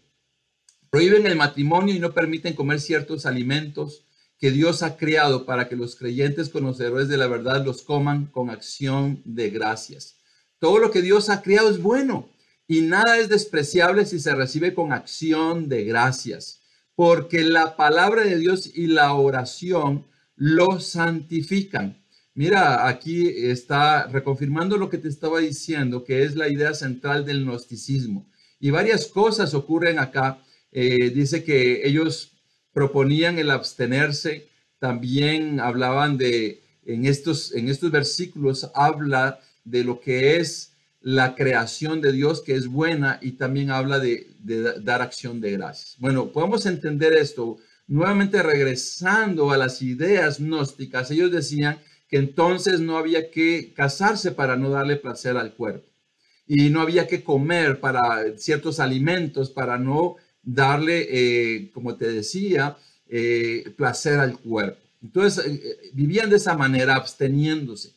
Prohíben 0.90 1.28
el 1.28 1.36
matrimonio 1.36 1.94
y 1.94 2.00
no 2.00 2.12
permiten 2.12 2.56
comer 2.56 2.82
ciertos 2.82 3.28
alimentos 3.28 4.04
que 4.40 4.50
Dios 4.50 4.82
ha 4.82 4.98
creado 4.98 5.46
para 5.46 5.70
que 5.70 5.76
los 5.76 5.96
creyentes 5.96 6.50
conocedores 6.50 7.08
de 7.08 7.18
la 7.18 7.28
verdad 7.28 7.64
los 7.64 7.84
coman 7.84 8.26
con 8.26 8.50
acción 8.50 9.22
de 9.26 9.52
gracias. 9.52 10.16
Todo 10.58 10.80
lo 10.80 10.90
que 10.90 11.04
Dios 11.04 11.30
ha 11.30 11.44
creado 11.44 11.70
es 11.70 11.80
bueno 11.80 12.28
y 12.68 12.82
nada 12.82 13.20
es 13.20 13.30
despreciable 13.30 14.08
si 14.08 14.20
se 14.20 14.34
recibe 14.34 14.74
con 14.74 14.92
acción 14.92 15.70
de 15.70 15.84
gracias, 15.84 16.61
porque 17.02 17.42
la 17.42 17.76
palabra 17.78 18.24
de 18.24 18.38
Dios 18.38 18.70
y 18.76 18.86
la 18.86 19.16
oración 19.16 20.06
lo 20.36 20.80
santifican. 20.80 22.00
Mira, 22.36 22.88
aquí 22.88 23.28
está 23.28 24.06
reconfirmando 24.06 24.78
lo 24.78 24.88
que 24.88 25.00
te 25.00 25.08
estaba 25.08 25.40
diciendo, 25.40 26.04
que 26.04 26.22
es 26.22 26.36
la 26.36 26.48
idea 26.48 26.76
central 26.76 27.26
del 27.26 27.44
gnosticismo. 27.44 28.30
Y 28.60 28.70
varias 28.70 29.08
cosas 29.08 29.56
ocurren 29.56 29.98
acá. 29.98 30.44
Eh, 30.72 31.10
dice 31.10 31.44
que 31.44 31.88
ellos 31.88 32.34
proponían 32.72 33.40
el 33.40 33.50
abstenerse, 33.50 34.48
también 34.78 35.60
hablaban 35.60 36.20
de, 36.20 36.62
en 36.86 37.08
estos, 37.08 37.52
en 37.56 37.68
estos 37.68 37.90
versículos 37.90 38.70
habla 38.76 39.40
de 39.64 39.84
lo 39.84 40.00
que 40.02 40.36
es 40.36 40.71
la 41.02 41.36
creación 41.36 42.00
de 42.00 42.12
Dios, 42.12 42.42
que 42.42 42.56
es 42.56 42.68
buena, 42.68 43.20
y 43.22 43.34
también 43.34 43.72
habla 43.72 44.00
de, 44.00 44.28
dar 44.84 45.02
acción 45.02 45.42
de 45.42 45.52
gracias. 45.52 45.96
Bueno, 46.00 46.32
podemos 46.32 46.66
entender 46.66 47.14
esto. 47.14 47.58
Nuevamente 47.88 48.42
regresando 48.44 49.52
a 49.52 49.58
las 49.58 49.82
ideas 49.82 50.40
gnósticas, 50.40 51.12
ellos 51.12 51.32
decían 51.32 51.80
que 52.08 52.18
entonces 52.18 52.80
no 52.80 52.98
había 52.98 53.32
que 53.32 53.74
casarse 53.74 54.32
para 54.32 54.56
no 54.56 54.70
darle 54.70 54.96
placer 54.96 55.38
al 55.38 55.54
cuerpo 55.54 55.88
y 56.48 56.70
no 56.70 56.82
había 56.82 57.08
que 57.08 57.24
comer 57.24 57.80
para 57.80 58.38
ciertos 58.38 58.80
alimentos 58.80 59.50
para 59.50 59.78
no 59.78 60.18
darle, 60.44 61.08
eh, 61.10 61.72
como 61.74 61.96
te 61.96 62.12
decía, 62.12 62.78
eh, 63.08 63.74
placer 63.76 64.20
al 64.20 64.38
cuerpo. 64.40 64.80
Entonces 65.02 65.46
eh, 65.46 65.92
vivían 65.94 66.30
de 66.30 66.38
esa 66.38 66.56
manera, 66.56 66.96
absteniéndose. 66.96 67.94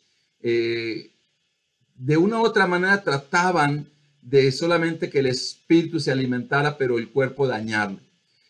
De 1.96 2.16
una 2.16 2.40
u 2.40 2.44
otra 2.44 2.66
manera 2.66 3.02
trataban 3.02 3.88
de 4.22 4.50
solamente 4.52 5.10
que 5.10 5.20
el 5.20 5.26
espíritu 5.26 6.00
se 6.00 6.10
alimentara, 6.10 6.76
pero 6.76 6.98
el 6.98 7.10
cuerpo 7.10 7.46
dañarlo. 7.46 7.98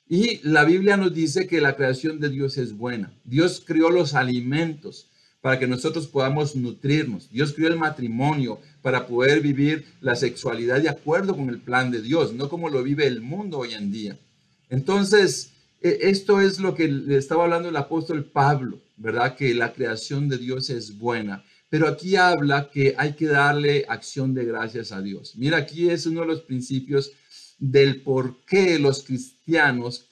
Y 0.09 0.41
la 0.43 0.65
Biblia 0.65 0.97
nos 0.97 1.15
dice 1.15 1.47
que 1.47 1.61
la 1.61 1.77
creación 1.77 2.21
de 2.21 2.29
Dios 2.29 2.59
es 2.59 2.77
buena. 2.77 3.13
Dios 3.25 3.63
creó 3.65 3.91
los 3.91 4.15
alimentos 4.15 5.09
para 5.41 5.59
que 5.59 5.67
nosotros 5.67 6.07
podamos 6.07 6.57
nutrirnos. 6.57 7.31
Dios 7.31 7.53
creó 7.53 7.69
el 7.69 7.79
matrimonio 7.79 8.61
para 8.83 9.07
poder 9.07 9.41
vivir 9.41 9.85
la 10.01 10.17
sexualidad 10.17 10.81
de 10.81 10.89
acuerdo 10.89 11.37
con 11.37 11.49
el 11.49 11.59
plan 11.59 11.91
de 11.91 12.01
Dios, 12.01 12.33
no 12.33 12.49
como 12.49 12.71
lo 12.71 12.83
vive 12.83 13.07
el 13.07 13.21
mundo 13.21 13.59
hoy 13.59 13.75
en 13.75 13.93
día. 13.93 14.17
Entonces, 14.71 15.51
e, 15.83 15.99
esto 16.03 16.41
es 16.41 16.61
lo 16.61 16.75
que 16.75 16.89
le 16.89 17.19
estaba 17.19 17.45
hablando 17.45 17.69
el 17.69 17.77
apóstol 17.77 18.25
Pablo, 18.25 18.81
¿verdad? 18.97 19.37
Que 19.37 19.55
la 19.55 19.73
creación 19.73 20.29
de 20.29 20.39
Dios 20.39 20.71
es 20.71 20.99
buena. 20.99 21.45
Pero 21.75 21.89
aquí 21.89 22.15
habla 22.15 22.71
que 22.71 22.95
hay 22.97 23.15
que 23.15 23.27
darle 23.27 23.85
acción 23.89 24.33
de 24.33 24.45
gracias 24.45 24.93
a 24.93 25.03
Dios. 25.03 25.35
Mira, 25.35 25.57
aquí 25.57 25.91
es 25.91 26.07
uno 26.07 26.21
de 26.21 26.29
los 26.29 26.43
principios 26.43 27.11
del 27.59 28.01
por 28.03 28.45
qué 28.45 28.79
los 28.79 29.03
cristianos, 29.03 30.07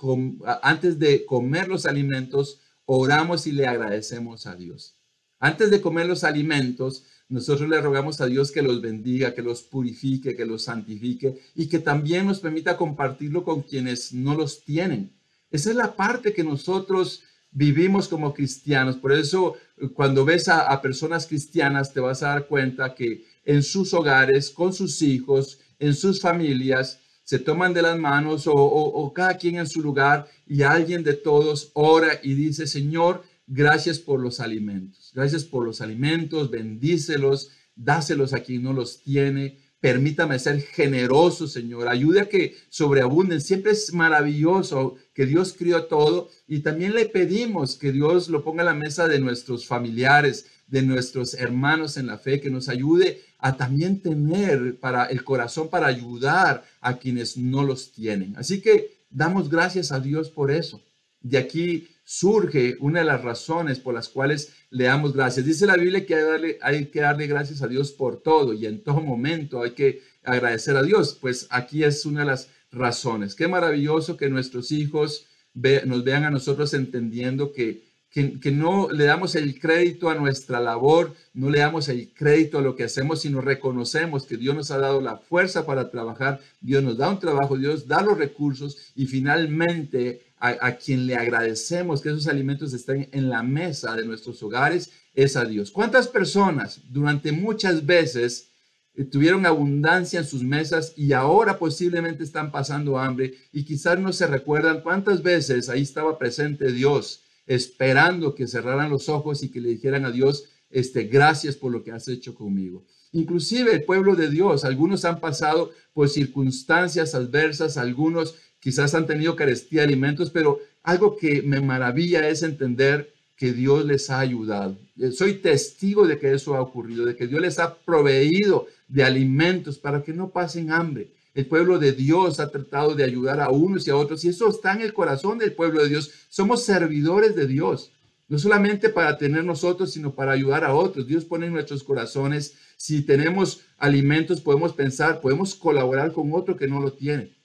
antes 0.61 0.99
de 0.99 1.25
comer 1.25 1.69
los 1.69 1.87
alimentos, 1.87 2.59
oramos 2.85 3.47
y 3.47 3.53
le 3.53 3.69
agradecemos 3.69 4.49
a 4.49 4.57
Dios. 4.57 4.97
Antes 5.39 5.71
de 5.71 5.81
comer 5.81 6.07
los 6.07 6.25
alimentos, 6.25 7.05
nosotros 7.29 7.69
le 7.69 7.81
rogamos 7.81 8.21
a 8.21 8.27
Dios 8.27 8.51
que 8.51 8.63
los 8.63 8.81
bendiga, 8.81 9.33
que 9.33 9.43
los 9.43 9.63
purifique, 9.63 10.35
que 10.35 10.45
los 10.45 10.65
santifique 10.65 11.39
y 11.55 11.69
que 11.69 11.79
también 11.79 12.27
nos 12.27 12.41
permita 12.41 12.77
compartirlo 12.77 13.45
con 13.45 13.63
quienes 13.63 14.13
no 14.13 14.35
los 14.35 14.65
tienen. 14.65 15.13
Esa 15.53 15.71
es 15.71 15.77
la 15.77 15.95
parte 15.95 16.33
que 16.33 16.43
nosotros 16.43 17.23
vivimos 17.53 18.09
como 18.09 18.35
cristianos. 18.35 18.97
Por 18.97 19.13
eso, 19.13 19.55
cuando 19.95 20.25
ves 20.25 20.49
a, 20.49 20.81
personas 20.83 21.27
cristianas, 21.27 21.93
te 21.93 22.01
vas 22.01 22.23
a 22.23 22.29
dar 22.29 22.47
cuenta 22.47 22.95
que 22.95 23.25
en 23.45 23.63
sus 23.63 23.95
hogares, 23.95 24.51
con 24.51 24.73
sus 24.73 25.01
hijos, 25.03 25.61
en 25.79 25.95
sus 25.95 26.21
familias, 26.21 26.99
se 27.25 27.39
toman 27.39 27.73
de 27.73 27.83
las 27.83 27.99
manos 27.99 28.47
o, 28.47 28.53
o 28.53 29.13
cada 29.13 29.37
quien 29.37 29.57
en 29.57 29.69
su 29.69 29.81
lugar 29.81 30.29
y 30.47 30.63
alguien 30.63 31.05
de 31.05 31.15
todos 31.15 31.71
ora 31.75 32.19
y 32.23 32.35
dice, 32.35 32.67
Señor, 32.67 33.23
Gracias 33.47 33.99
por 33.99 34.21
los 34.21 34.41
alimentos. 34.41 35.11
Gracias 35.15 35.45
por 35.45 35.65
los 35.65 35.81
alimentos. 35.81 36.51
Bendícelos. 36.51 37.51
Dáselos 37.75 38.33
a 38.33 38.41
quien 38.41 38.63
no 38.63 38.73
los 38.73 39.03
tiene. 39.03 39.59
Permítame 39.83 40.39
ser 40.39 40.63
generoso, 40.63 41.49
Señor. 41.49 41.89
Ayude 41.89 42.21
a 42.21 42.29
que 42.29 42.55
sobreabunden. 42.69 43.41
Siempre 43.41 43.73
es 43.73 43.93
maravilloso 43.93 44.95
que 45.13 45.27
Dios 45.27 45.57
crió 45.59 45.87
todo 45.87 46.31
y 46.47 46.61
también 46.61 46.95
le 46.95 47.07
pedimos 47.07 47.75
que 47.75 47.91
Dios 47.91 48.29
lo 48.29 48.45
ponga 48.45 48.63
a 48.63 48.67
la 48.67 48.75
mesa 48.75 49.09
de 49.09 49.19
nuestros 49.19 49.67
familiares, 49.67 50.47
de 50.69 50.83
nuestros 50.83 51.35
hermanos 51.35 51.97
en 51.97 52.07
la 52.07 52.17
fe, 52.17 52.41
que 52.41 52.49
nos 52.49 52.69
ayude 52.69 53.23
a 53.39 53.57
también 53.57 54.01
tener 54.01 54.79
para 54.79 55.07
el 55.07 55.25
corazón 55.25 55.69
para 55.69 55.89
ayudar 55.89 56.63
a 56.81 56.99
quienes 56.99 57.37
no 57.37 57.65
los 57.65 57.91
tienen. 57.91 58.37
Así 58.37 58.61
que 58.61 58.99
damos 59.11 59.51
gracias 59.51 59.91
a 59.91 59.99
Dios 59.99 60.31
por 60.31 60.53
eso. 60.53 60.81
De 61.21 61.39
aquí 61.39 61.89
surge 62.05 62.77
una 62.81 63.01
de 63.01 63.07
las 63.07 63.23
razones 63.23 63.79
por 63.79 63.95
las 63.95 64.09
cuales 64.09 64.53
le 64.71 64.85
damos 64.85 65.13
gracias. 65.13 65.47
Dice 65.47 65.67
la 65.67 65.77
Biblia 65.77 66.05
que 66.05 66.59
hay, 66.61 66.87
que 66.87 67.01
darle 67.01 67.27
gracias 67.27 67.63
a 67.63 67.69
Dios 67.69 67.93
por 67.93 68.23
todo 68.23 68.53
y 68.53 68.67
en 68.67 68.83
todo 68.83 69.01
momento 69.01 69.63
hay 69.63 69.73
que 69.73 70.03
agradecer 70.23 70.77
a 70.77 70.83
Dios. 70.83 71.17
Pues 71.21 71.47
aquí 71.51 71.85
es 71.85 72.05
una 72.05 72.21
de 72.21 72.27
las 72.27 72.49
razones. 72.71 73.35
Qué 73.35 73.49
maravilloso 73.49 74.17
que 74.17 74.29
nuestros 74.29 74.73
hijos 74.73 75.27
nos 75.55 76.05
vean 76.05 76.25
a 76.25 76.31
nosotros 76.31 76.73
entendiendo 76.75 77.53
que, 77.53 77.83
que, 78.11 78.41
que, 78.41 78.51
no 78.51 78.91
le 78.91 79.05
damos 79.05 79.35
el 79.35 79.61
crédito 79.61 80.09
a 80.09 80.15
nuestra 80.15 80.61
labor, 80.61 81.15
no 81.35 81.51
le 81.51 81.59
damos 81.59 81.89
el 81.89 82.13
crédito 82.15 82.59
a 82.59 82.63
lo 82.63 82.75
que 82.75 82.85
hacemos, 82.85 83.21
sino 83.21 83.43
reconocemos 83.43 84.27
que 84.27 84.39
Dios 84.39 84.55
nos 84.55 84.71
ha 84.71 84.79
dado 84.79 85.01
la 85.03 85.19
fuerza 85.19 85.67
para 85.67 85.91
trabajar, 85.91 86.41
Dios 86.61 86.83
nos 86.83 86.97
da 86.97 87.11
un 87.11 87.19
trabajo, 87.19 87.59
Dios 87.59 87.87
da 87.87 88.03
los 88.03 88.17
recursos 88.17 88.93
y 88.95 89.07
finalmente 89.07 90.32
a, 90.45 90.77
quien 90.77 91.07
le 91.07 91.15
agradecemos 91.15 92.03
que 92.03 92.09
esos 92.09 92.27
alimentos 92.27 92.73
estén 92.73 93.09
en 93.13 93.29
la 93.29 93.45
mesa 93.45 93.95
de 93.95 94.05
nuestros 94.05 94.43
hogares 94.43 94.91
es 95.15 95.37
a 95.37 95.45
Dios. 95.45 95.71
¿Cuántas 95.71 96.09
personas 96.09 96.81
durante 96.91 97.31
muchas 97.31 97.87
veces 97.87 98.49
eh, 98.95 99.05
tuvieron 99.05 99.47
abundancia 99.47 100.19
en 100.19 100.27
sus 100.27 100.43
mesas 100.43 100.95
y 100.97 101.13
ahora 101.13 101.61
posiblemente 101.61 102.25
están 102.25 102.51
pasando 102.51 102.99
hambre 102.99 103.35
y 103.53 103.65
quizás 103.65 104.01
no 104.01 104.13
se 104.13 104.27
recuerdan 104.27 104.81
cuántas 104.81 105.23
veces 105.23 105.69
ahí 105.69 105.83
estaba 105.83 106.19
presente 106.19 106.73
Dios 106.73 107.23
esperando 107.47 108.35
que 108.35 108.49
cerraran 108.49 108.91
los 108.91 109.09
ojos 109.09 109.45
y 109.45 109.51
que 109.51 109.61
le 109.61 109.69
dijeran 109.69 110.05
a 110.05 110.11
Dios, 110.11 110.47
este, 110.71 111.05
gracias 111.05 111.55
por 111.55 111.71
lo 111.71 111.85
que 111.85 111.93
has 111.93 112.09
hecho 112.09 112.35
conmigo. 112.35 112.85
Inclusive 113.13 113.73
el 113.73 113.85
pueblo 113.85 114.17
de 114.17 114.29
Dios, 114.29 114.65
algunos 114.65 115.05
han 115.05 115.21
pasado 115.21 115.71
por 115.93 116.09
circunstancias 116.09 117.15
adversas, 117.15 117.77
algunos 117.77 118.35
quizás 118.63 118.95
han 118.95 119.07
tenido 119.07 119.35
carestía 119.35 119.81
de 119.81 119.89
alimentos, 119.89 120.31
pero 120.31 120.61
algo 120.85 121.17
que 121.17 121.43
me 121.43 121.61
maravilla 121.61 122.29
es 122.29 122.45
entender 122.45 123.13
que 123.37 123.53
Dios 123.53 123.85
les 123.85 124.09
ha 124.09 124.21
ayudado. 124.21 124.79
Eh, 125.01 125.11
soy 125.11 125.35
testigo 125.35 126.07
de 126.07 126.17
que 126.17 126.33
eso 126.33 126.55
ha 126.55 126.61
ocurrido, 126.61 127.05
de 127.05 127.17
que 127.17 127.27
Dios 127.27 127.41
les 127.43 127.59
ha 127.59 127.75
proveído 127.75 128.69
de 128.87 129.03
alimentos 129.03 129.79
para 129.79 130.05
que 130.05 130.13
no 130.13 130.31
pasen 130.31 130.71
hambre. 130.71 131.11
El 131.35 131.47
pueblo 131.47 131.81
de 131.81 131.91
Dios 131.91 132.39
ha 132.39 132.51
tratado 132.51 132.95
de 132.95 133.03
ayudar 133.03 133.41
a 133.41 133.49
unos 133.49 133.85
y 133.89 133.91
a 133.91 133.97
otros 133.97 134.25
y 134.25 134.29
eso 134.29 134.49
está 134.49 134.75
en 134.75 134.83
el 134.83 134.95
corazón 134.95 135.39
del 135.39 135.55
pueblo 135.55 135.83
de 135.83 135.89
Dios. 135.89 136.13
Somos 136.29 136.65
servidores 136.65 137.35
de 137.35 137.49
Dios, 137.49 137.91
no 138.29 138.39
solamente 138.39 138.91
para 138.91 139.19
tener 139.19 139.43
nosotros, 139.43 139.93
sino 139.93 140.15
para 140.15 140.33
ayudar 140.33 140.63
a 140.63 140.73
otros. 140.73 141.09
Dios 141.09 141.25
pone 141.25 141.47
en 141.47 141.53
nuestros 141.53 141.83
corazones, 141.83 142.55
si 142.77 143.03
tenemos 143.03 143.63
alimentos, 143.77 144.41
podemos 144.41 144.73
pensar, 144.73 145.21
podemos 145.21 145.57
colaborar 145.57 146.13
con 146.13 146.33
otro 146.33 146.57
que 146.57 146.69
no 146.69 146.81
lo 146.81 146.93
tiene. 146.93 147.42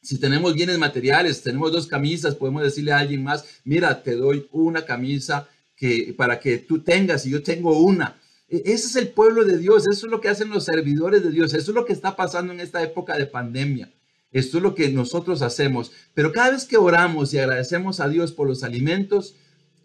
Si 0.00 0.18
tenemos 0.18 0.54
bienes 0.54 0.78
materiales, 0.78 1.42
tenemos 1.42 1.72
dos 1.72 1.86
camisas, 1.86 2.36
podemos 2.36 2.62
decirle 2.62 2.92
a 2.92 2.98
alguien 2.98 3.22
más, 3.22 3.44
mira, 3.64 4.02
te 4.02 4.14
doy 4.14 4.46
una 4.52 4.84
camisa 4.84 5.48
que, 5.76 6.14
para 6.16 6.38
que 6.38 6.58
tú 6.58 6.80
tengas 6.82 7.26
y 7.26 7.30
yo 7.30 7.42
tengo 7.42 7.78
una. 7.78 8.16
E, 8.48 8.62
ese 8.66 8.86
es 8.86 8.96
el 8.96 9.08
pueblo 9.08 9.44
de 9.44 9.58
Dios, 9.58 9.86
eso 9.88 10.06
es 10.06 10.10
lo 10.10 10.20
que 10.20 10.28
hacen 10.28 10.50
los 10.50 10.64
servidores 10.64 11.22
de 11.24 11.30
Dios, 11.30 11.52
eso 11.52 11.72
es 11.72 11.74
lo 11.74 11.84
que 11.84 11.92
está 11.92 12.14
pasando 12.16 12.52
en 12.52 12.60
esta 12.60 12.82
época 12.82 13.16
de 13.16 13.26
pandemia. 13.26 13.92
Esto 14.30 14.58
es 14.58 14.62
lo 14.62 14.74
que 14.74 14.88
nosotros 14.90 15.42
hacemos. 15.42 15.90
Pero 16.14 16.32
cada 16.32 16.50
vez 16.50 16.64
que 16.64 16.76
oramos 16.76 17.32
y 17.32 17.38
agradecemos 17.38 17.98
a 17.98 18.08
Dios 18.08 18.32
por 18.32 18.46
los 18.46 18.62
alimentos, 18.62 19.34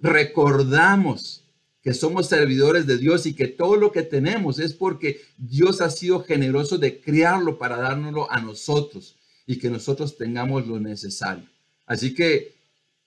recordamos 0.02 1.44
que 1.82 1.94
somos 1.94 2.28
servidores 2.28 2.86
de 2.86 2.98
Dios 2.98 3.26
y 3.26 3.34
que 3.34 3.48
todo 3.48 3.78
lo 3.78 3.92
que 3.92 4.04
tenemos 4.04 4.60
es 4.60 4.74
porque 4.74 5.22
Dios 5.38 5.82
ha 5.82 5.90
sido 5.90 6.24
generoso 6.24 6.78
de 6.78 7.02
criarlo 7.02 7.58
para 7.58 7.78
dárnoslo 7.78 8.32
a 8.32 8.40
nosotros 8.40 9.18
y 9.46 9.58
que 9.58 9.70
nosotros 9.70 10.18
tengamos 10.18 10.68
lo 10.68 10.80
necesario. 10.80 11.48
Así 11.86 12.14
que 12.14 12.56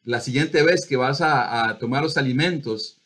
la 0.05 0.21
siguiente 0.21 0.63
vez 0.63 0.87
que 0.87 0.97
vas 0.97 1.21
a, 1.21 1.77
tomar 1.81 2.03
los 2.03 2.17
alimentos, 2.17 2.99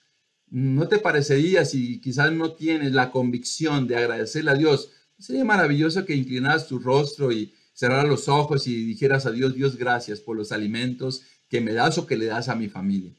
¿no 0.49 0.89
te 0.89 0.99
parecería 0.99 1.65
si 1.65 2.01
quizás 2.01 2.33
no 2.33 2.53
tienes 2.53 2.93
la 2.93 3.11
convicción 3.11 3.87
de 3.87 3.97
agradecerle 3.97 4.51
a 4.51 4.55
Dios? 4.55 4.91
Sería 5.19 5.45
maravilloso 5.45 6.05
que 6.05 6.15
inclinaras 6.15 6.67
tu 6.67 6.79
rostro 6.79 7.33
y 7.33 7.55
cerraras 7.73 8.09
los 8.09 8.29
ojos 8.29 8.67
y 8.67 8.85
dijeras 8.85 9.27
a 9.27 9.31
Dios, 9.31 9.55
Dios, 9.55 9.77
gracias 9.77 10.21
por 10.21 10.37
los 10.37 10.53
alimentos 10.53 11.23
que 11.49 11.61
me 11.61 11.73
das 11.73 11.99
o 11.99 12.07
que 12.07 12.17
le 12.17 12.27
das 12.27 12.49
a 12.49 12.55
mi 12.55 12.69
familia. 12.69 13.15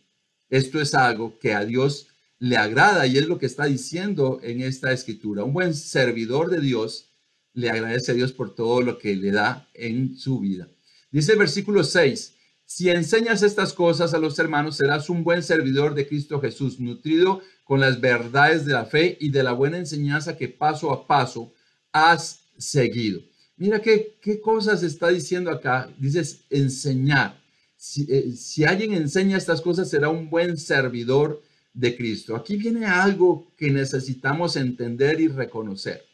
Esto 0.50 0.82
es 0.82 0.94
algo 0.94 1.40
que 1.40 1.54
a 1.54 1.66
Dios 1.66 2.08
le 2.38 2.58
agrada 2.58 3.08
y 3.08 3.18
es 3.18 3.28
lo 3.28 3.38
que 3.38 3.46
está 3.46 3.66
diciendo 3.66 4.40
en 4.44 4.62
esta 4.62 4.92
escritura. 4.92 5.44
Un 5.44 5.54
buen 5.54 5.74
servidor 5.74 6.50
de 6.50 6.60
Dios 6.60 7.11
le 7.54 7.70
agradece 7.70 8.12
a 8.12 8.16
Dios 8.16 8.32
por 8.32 8.56
todo 8.56 8.82
lo 8.82 8.98
que 8.98 9.16
le 9.16 9.32
da 9.32 9.68
en 9.74 10.18
su 10.18 10.40
vida. 10.40 10.70
Dice 11.12 11.34
el 11.34 11.40
versículo 11.40 11.84
6, 11.84 12.36
si 12.66 12.90
enseñas 12.90 13.44
estas 13.44 13.74
cosas 13.74 14.14
a 14.14 14.18
los 14.18 14.40
hermanos, 14.40 14.78
serás 14.78 15.10
un 15.10 15.26
buen 15.26 15.44
servidor 15.44 15.94
de 15.94 16.08
Cristo 16.08 16.40
Jesús, 16.40 16.80
nutrido 16.80 17.42
con 17.66 17.82
las 17.82 18.00
verdades 18.00 18.66
de 18.66 18.74
la 18.74 18.86
fe 18.86 19.18
y 19.20 19.30
de 19.30 19.44
la 19.44 19.52
buena 19.52 19.78
enseñanza 19.78 20.38
que 20.38 20.48
paso 20.48 20.92
a 20.92 21.06
paso 21.06 21.54
has 21.92 22.46
seguido. 22.58 23.22
Mira 23.58 23.82
qué, 23.82 24.18
qué 24.22 24.40
cosas 24.40 24.84
está 24.84 25.10
diciendo 25.10 25.52
acá. 25.52 25.94
Dices 25.98 26.46
enseñar. 26.50 27.40
Si, 27.76 28.08
eh, 28.10 28.32
si 28.32 28.64
alguien 28.64 28.94
enseña 28.94 29.38
estas 29.38 29.62
cosas, 29.62 29.90
será 29.90 30.10
un 30.10 30.30
buen 30.30 30.58
servidor 30.58 31.44
de 31.74 31.96
Cristo. 31.96 32.36
Aquí 32.36 32.56
viene 32.56 32.86
algo 32.86 33.52
que 33.58 33.70
necesitamos 33.70 34.56
entender 34.56 35.20
y 35.20 35.28
reconocer. 35.28 36.11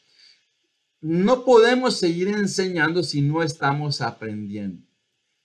No 1.02 1.46
podemos 1.46 1.98
seguir 1.98 2.30
enseñando 2.30 3.04
si 3.04 3.22
no 3.22 3.44
estamos 3.44 4.02
aprendiendo. 4.02 4.84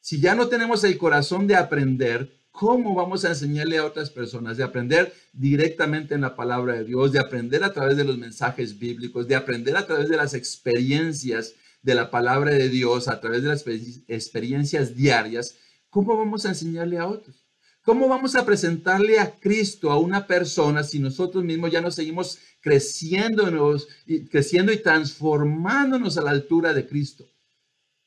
Si 0.00 0.18
ya 0.18 0.34
no 0.34 0.48
tenemos 0.48 0.82
el 0.82 0.96
corazón 0.96 1.46
de 1.46 1.56
aprender, 1.56 2.40
¿cómo 2.50 2.94
vamos 2.94 3.24
a 3.24 3.28
enseñarle 3.28 3.76
a 3.76 3.84
otras 3.84 4.10
personas? 4.10 4.56
De 4.56 4.64
aprender 4.64 5.12
directamente 5.32 6.14
en 6.14 6.22
la 6.22 6.34
palabra 6.34 6.74
de 6.74 6.84
Dios, 6.84 7.12
de 7.12 7.18
aprender 7.18 7.62
a 7.64 7.72
través 7.72 7.96
de 7.96 8.04
los 8.04 8.16
mensajes 8.16 8.78
bíblicos, 8.78 9.28
de 9.28 9.36
aprender 9.36 9.76
a 9.76 9.86
través 9.86 10.08
de 10.08 10.16
las 10.16 10.32
experiencias 10.32 11.54
de 11.82 11.94
la 11.94 12.10
palabra 12.10 12.52
de 12.52 12.68
Dios, 12.70 13.08
a 13.08 13.20
través 13.20 13.42
de 13.42 13.48
las 13.48 13.64
experiencias 14.08 14.96
diarias. 14.96 15.56
¿Cómo 15.90 16.16
vamos 16.16 16.46
a 16.46 16.50
enseñarle 16.50 16.96
a 16.96 17.06
otros? 17.06 17.44
¿Cómo 17.84 18.08
vamos 18.08 18.36
a 18.36 18.46
presentarle 18.46 19.18
a 19.18 19.38
Cristo 19.40 19.90
a 19.90 19.98
una 19.98 20.26
persona 20.28 20.84
si 20.84 21.00
nosotros 21.00 21.42
mismos 21.42 21.72
ya 21.72 21.80
no 21.80 21.90
seguimos 21.90 22.38
creciéndonos 22.62 23.88
y 24.06 24.24
creciendo 24.24 24.72
y 24.72 24.78
transformándonos 24.78 26.16
a 26.16 26.22
la 26.22 26.30
altura 26.30 26.72
de 26.72 26.86
Cristo? 26.86 27.26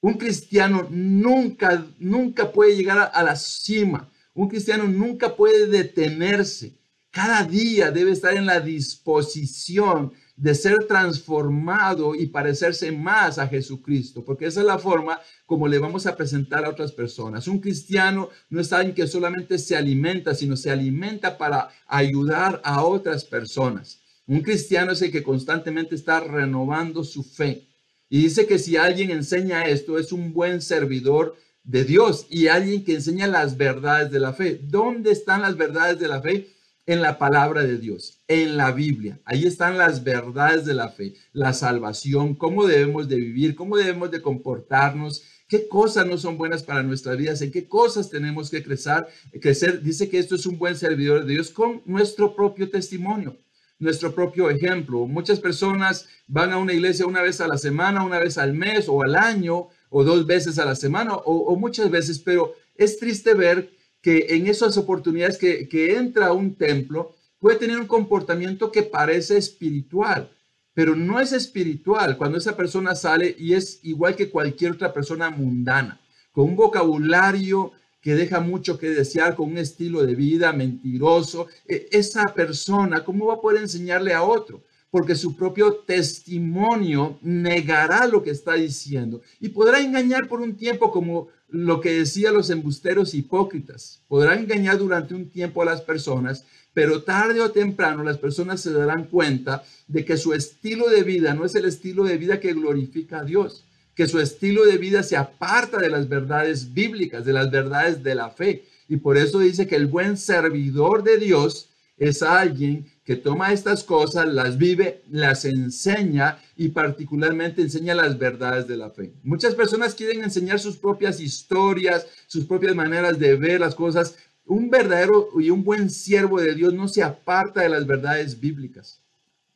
Un 0.05 0.15
cristiano 0.15 0.87
nunca, 0.91 1.83
nunca 1.97 2.51
puede 2.51 2.75
llegar 2.75 3.11
a, 3.11 3.23
la 3.23 3.35
cima. 3.35 4.07
Un 4.35 4.47
cristiano 4.47 4.87
nunca 4.87 5.35
puede 5.35 5.65
detenerse. 5.65 6.77
Cada 7.09 7.43
día 7.43 7.89
debe 7.89 8.11
estar 8.11 8.35
en 8.35 8.45
la 8.45 8.59
disposición 8.59 10.13
de 10.35 10.53
ser 10.53 10.85
transformado 10.85 12.13
y 12.13 12.27
parecerse 12.27 12.91
más 12.91 13.39
a 13.39 13.47
Jesucristo, 13.47 14.23
porque 14.23 14.45
esa 14.45 14.59
es 14.59 14.67
la 14.67 14.77
forma 14.77 15.19
como 15.45 15.67
le 15.67 15.79
vamos 15.79 16.05
a 16.05 16.15
presentar 16.15 16.65
a 16.65 16.69
otras 16.69 16.91
personas. 16.91 17.47
Un 17.47 17.59
cristiano 17.59 18.29
no 18.49 18.59
es 18.59 18.71
alguien 18.73 18.93
que 18.93 19.07
solamente 19.07 19.57
se 19.57 19.75
alimenta, 19.75 20.35
sino 20.35 20.55
se 20.55 20.69
alimenta 20.69 21.37
para 21.37 21.69
ayudar 21.87 22.61
a 22.63 22.83
otras 22.83 23.23
personas. 23.23 24.01
Un 24.27 24.41
cristiano 24.41 24.93
es 24.93 25.01
el 25.03 25.11
que 25.11 25.21
constantemente 25.21 25.93
está 25.93 26.19
renovando 26.19 27.03
su 27.03 27.23
fe. 27.23 27.67
Y 28.09 28.23
dice 28.23 28.47
que 28.47 28.57
si 28.57 28.75
alguien 28.75 29.11
enseña 29.11 29.65
esto, 29.65 29.99
es 29.99 30.11
un 30.11 30.33
buen 30.33 30.61
servidor 30.61 31.35
de 31.63 31.83
Dios 31.83 32.25
y 32.29 32.47
alguien 32.47 32.83
que 32.83 32.95
enseña 32.95 33.27
las 33.27 33.55
verdades 33.57 34.11
de 34.11 34.19
la 34.19 34.33
fe. 34.33 34.59
¿Dónde 34.63 35.11
están 35.11 35.41
las 35.41 35.57
verdades 35.57 35.99
de 35.99 36.07
la 36.07 36.21
fe? 36.21 36.49
En 36.87 37.01
la 37.01 37.19
palabra 37.19 37.63
de 37.63 37.77
Dios, 37.77 38.19
en 38.27 38.57
la 38.57 38.71
Biblia. 38.71 39.19
Ahí 39.25 39.45
están 39.45 39.77
las 39.77 40.03
verdades 40.03 40.65
de 40.65 40.75
la 40.75 40.89
fe, 40.89 41.13
la 41.31 41.53
salvación, 41.53 42.35
cómo 42.35 42.65
debemos 42.65 43.07
de 43.07 43.15
vivir, 43.17 43.55
cómo 43.55 43.77
debemos 43.77 44.11
de 44.11 44.21
comportarnos, 44.21 45.23
qué 45.47 45.67
cosas 45.67 46.05
no 46.05 46.17
son 46.17 46.37
buenas 46.37 46.61
para 46.61 46.83
nuestras 46.83 47.17
vidas, 47.17 47.41
en 47.41 47.51
qué 47.51 47.67
cosas 47.67 48.09
tenemos 48.09 48.51
que 48.51 48.63
crecer. 48.63 49.07
crecer. 49.41 49.81
Dice 49.81 50.09
que 50.09 50.19
esto 50.19 50.35
es 50.35 50.45
un 50.45 50.57
buen 50.59 50.75
servidor 50.75 51.25
de 51.25 51.33
Dios 51.33 51.49
con 51.49 51.81
nuestro 51.85 52.35
propio 52.35 52.69
testimonio 52.69 53.37
nuestro 53.79 54.13
propio 54.13 54.49
ejemplo. 54.49 55.05
Muchas 55.05 55.39
personas 55.39 56.07
van 56.27 56.51
a 56.51 56.57
una 56.57 56.73
iglesia 56.73 57.05
una 57.05 57.21
vez 57.21 57.41
a 57.41 57.47
la 57.47 57.57
semana, 57.57 58.03
una 58.03 58.19
vez 58.19 58.37
al 58.37 58.53
mes 58.53 58.87
o 58.87 59.01
al 59.03 59.15
año 59.15 59.67
o 59.89 60.03
dos 60.03 60.25
veces 60.25 60.59
a 60.59 60.65
la 60.65 60.75
semana 60.75 61.15
o, 61.15 61.55
muchas 61.55 61.89
veces, 61.89 62.19
pero 62.19 62.53
es 62.75 62.97
triste 62.97 63.33
ver 63.33 63.71
que 64.01 64.27
en 64.29 64.47
esas 64.47 64.77
oportunidades 64.77 65.37
que, 65.37 65.67
que 65.67 65.95
entra 65.95 66.27
a 66.27 66.33
un 66.33 66.55
templo 66.55 67.15
puede 67.39 67.57
tener 67.57 67.79
un 67.79 67.87
comportamiento 67.87 68.71
que 68.71 68.83
parece 68.83 69.37
espiritual, 69.37 70.31
pero 70.73 70.95
no 70.95 71.19
es 71.19 71.31
espiritual 71.31 72.17
cuando 72.17 72.37
esa 72.37 72.55
persona 72.55 72.95
sale 72.95 73.35
y 73.37 73.53
es 73.53 73.79
igual 73.83 74.15
que 74.15 74.29
cualquier 74.29 74.73
otra 74.73 74.93
persona 74.93 75.29
mundana, 75.29 75.99
con 76.31 76.45
un 76.45 76.55
vocabulario 76.55 77.71
que 78.05 78.13
deja 78.13 78.39
mucho 78.39 78.77
que 78.77 78.91
desear 78.91 79.35
con 79.35 79.49
un 79.49 79.57
estilo 79.57 80.05
de 80.05 80.13
vida 80.13 80.53
mentiroso, 80.53 81.47
e, 81.67 81.87
esa 81.91 82.23
persona, 82.35 83.03
¿cómo 83.03 83.25
va 83.25 83.33
a 83.33 83.41
poder 83.41 83.63
enseñarle 83.63 84.13
a 84.13 84.21
otro? 84.21 84.61
Porque 84.91 85.15
su 85.15 85.35
propio 85.35 85.77
testimonio 85.87 87.17
negará 87.23 88.05
lo 88.05 88.21
que 88.21 88.29
está 88.29 88.53
diciendo 88.53 89.23
y 89.39 89.49
podrá 89.49 89.81
engañar 89.81 90.27
por 90.27 90.39
un 90.39 90.55
tiempo 90.55 90.91
como 90.91 91.29
lo 91.49 91.81
que 91.81 91.97
decían 91.97 92.35
los 92.35 92.51
embusteros 92.51 93.15
hipócritas. 93.15 94.03
Podrá 94.07 94.35
engañar 94.35 94.77
durante 94.77 95.15
un 95.15 95.27
tiempo 95.31 95.63
a 95.63 95.65
las 95.65 95.81
personas, 95.81 96.45
pero 96.75 97.01
tarde 97.01 97.41
o 97.41 97.49
temprano 97.49 98.03
las 98.03 98.19
personas 98.19 98.61
se 98.61 98.71
darán 98.71 99.05
cuenta 99.05 99.63
de 99.87 100.05
que 100.05 100.17
su 100.17 100.35
estilo 100.35 100.89
de 100.89 101.01
vida 101.01 101.33
no 101.33 101.43
es 101.43 101.55
el 101.55 101.65
estilo 101.65 102.03
de 102.03 102.19
vida 102.19 102.39
que 102.39 102.53
glorifica 102.53 103.21
a 103.21 103.23
Dios 103.23 103.65
que 103.95 104.07
su 104.07 104.19
estilo 104.19 104.65
de 104.65 104.77
vida 104.77 105.03
se 105.03 105.15
aparta 105.15 105.77
de 105.79 105.89
las 105.89 106.09
verdades 106.09 106.73
bíblicas, 106.73 107.25
de 107.25 107.33
las 107.33 107.49
verdades 107.49 108.03
de 108.03 108.15
la 108.15 108.29
fe. 108.29 108.65
Y 108.87 108.97
por 108.97 109.17
eso 109.17 109.39
dice 109.39 109.67
que 109.67 109.75
el 109.75 109.87
buen 109.87 110.17
servidor 110.17 111.03
de 111.03 111.17
Dios 111.17 111.69
es 111.97 112.21
alguien 112.21 112.85
que 113.05 113.15
toma 113.15 113.53
estas 113.53 113.83
cosas, 113.83 114.27
las 114.27 114.57
vive, 114.57 115.03
las 115.09 115.45
enseña 115.45 116.39
y 116.57 116.69
particularmente 116.69 117.61
enseña 117.61 117.95
las 117.95 118.17
verdades 118.17 118.67
de 118.67 118.77
la 118.77 118.89
fe. 118.89 119.13
Muchas 119.23 119.55
personas 119.55 119.95
quieren 119.95 120.23
enseñar 120.23 120.59
sus 120.59 120.75
propias 120.75 121.19
historias, 121.19 122.05
sus 122.27 122.45
propias 122.45 122.75
maneras 122.75 123.17
de 123.17 123.35
ver 123.35 123.61
las 123.61 123.75
cosas. 123.75 124.17
Un 124.45 124.69
verdadero 124.69 125.29
y 125.39 125.49
un 125.51 125.63
buen 125.63 125.89
siervo 125.89 126.41
de 126.41 126.53
Dios 126.53 126.73
no 126.73 126.87
se 126.87 127.01
aparta 127.01 127.61
de 127.61 127.69
las 127.69 127.87
verdades 127.87 128.39
bíblicas. 128.39 129.04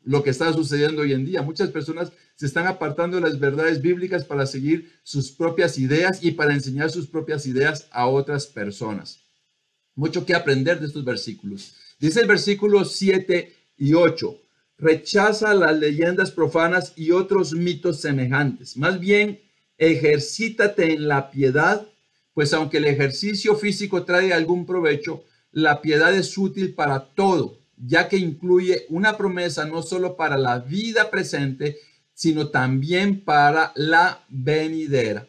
Lo 0.03 0.23
que 0.23 0.29
está 0.29 0.51
sucediendo 0.53 1.01
hoy 1.01 1.13
en 1.13 1.25
día. 1.25 1.41
Muchas 1.41 1.69
personas 1.69 2.12
se 2.35 2.45
están 2.45 2.67
apartando 2.67 3.17
de 3.17 3.23
las 3.23 3.39
verdades 3.39 3.81
bíblicas 3.81 4.23
para 4.23 4.45
seguir 4.45 4.93
sus 5.03 5.31
propias 5.31 5.77
ideas 5.77 6.23
y 6.23 6.31
para 6.31 6.53
enseñar 6.53 6.89
sus 6.89 7.07
propias 7.07 7.45
ideas 7.45 7.88
a 7.91 8.07
otras 8.07 8.47
personas. 8.47 9.19
Mucho 9.95 10.25
que 10.25 10.33
aprender 10.33 10.79
de 10.79 10.88
estos 10.88 11.03
versículos. 11.03 11.75
Dice 11.99 12.21
el 12.21 12.27
versículo 12.27 12.85
7 12.85 13.53
y 13.77 13.93
8, 13.93 14.41
rechaza 14.77 15.53
las 15.53 15.77
leyendas 15.77 16.31
profanas 16.31 16.93
y 16.95 17.12
otros 17.12 17.53
mitos 17.53 17.99
semejantes. 17.99 18.77
Más 18.77 18.99
bien, 18.99 19.41
ejercítate 19.77 20.93
en 20.93 21.09
la 21.09 21.29
piedad, 21.31 21.85
pues 22.33 22.53
aunque 22.53 22.77
el 22.77 22.85
ejercicio 22.85 23.57
físico 23.57 24.05
trae 24.05 24.31
algún 24.31 24.65
provecho, 24.65 25.25
la 25.51 25.81
piedad 25.81 26.15
es 26.15 26.38
útil 26.38 26.73
para 26.73 27.13
todo, 27.13 27.59
ya 27.79 28.07
que 28.07 28.17
incluye 28.17 28.85
una 28.89 29.17
promesa 29.17 29.65
no 29.65 29.81
solo 29.81 30.15
para 30.15 30.37
la 30.37 30.59
vida 30.59 31.09
presente, 31.09 31.77
sino 32.13 32.49
también 32.49 33.23
para 33.23 33.71
la 33.75 34.25
venidera. 34.29 35.27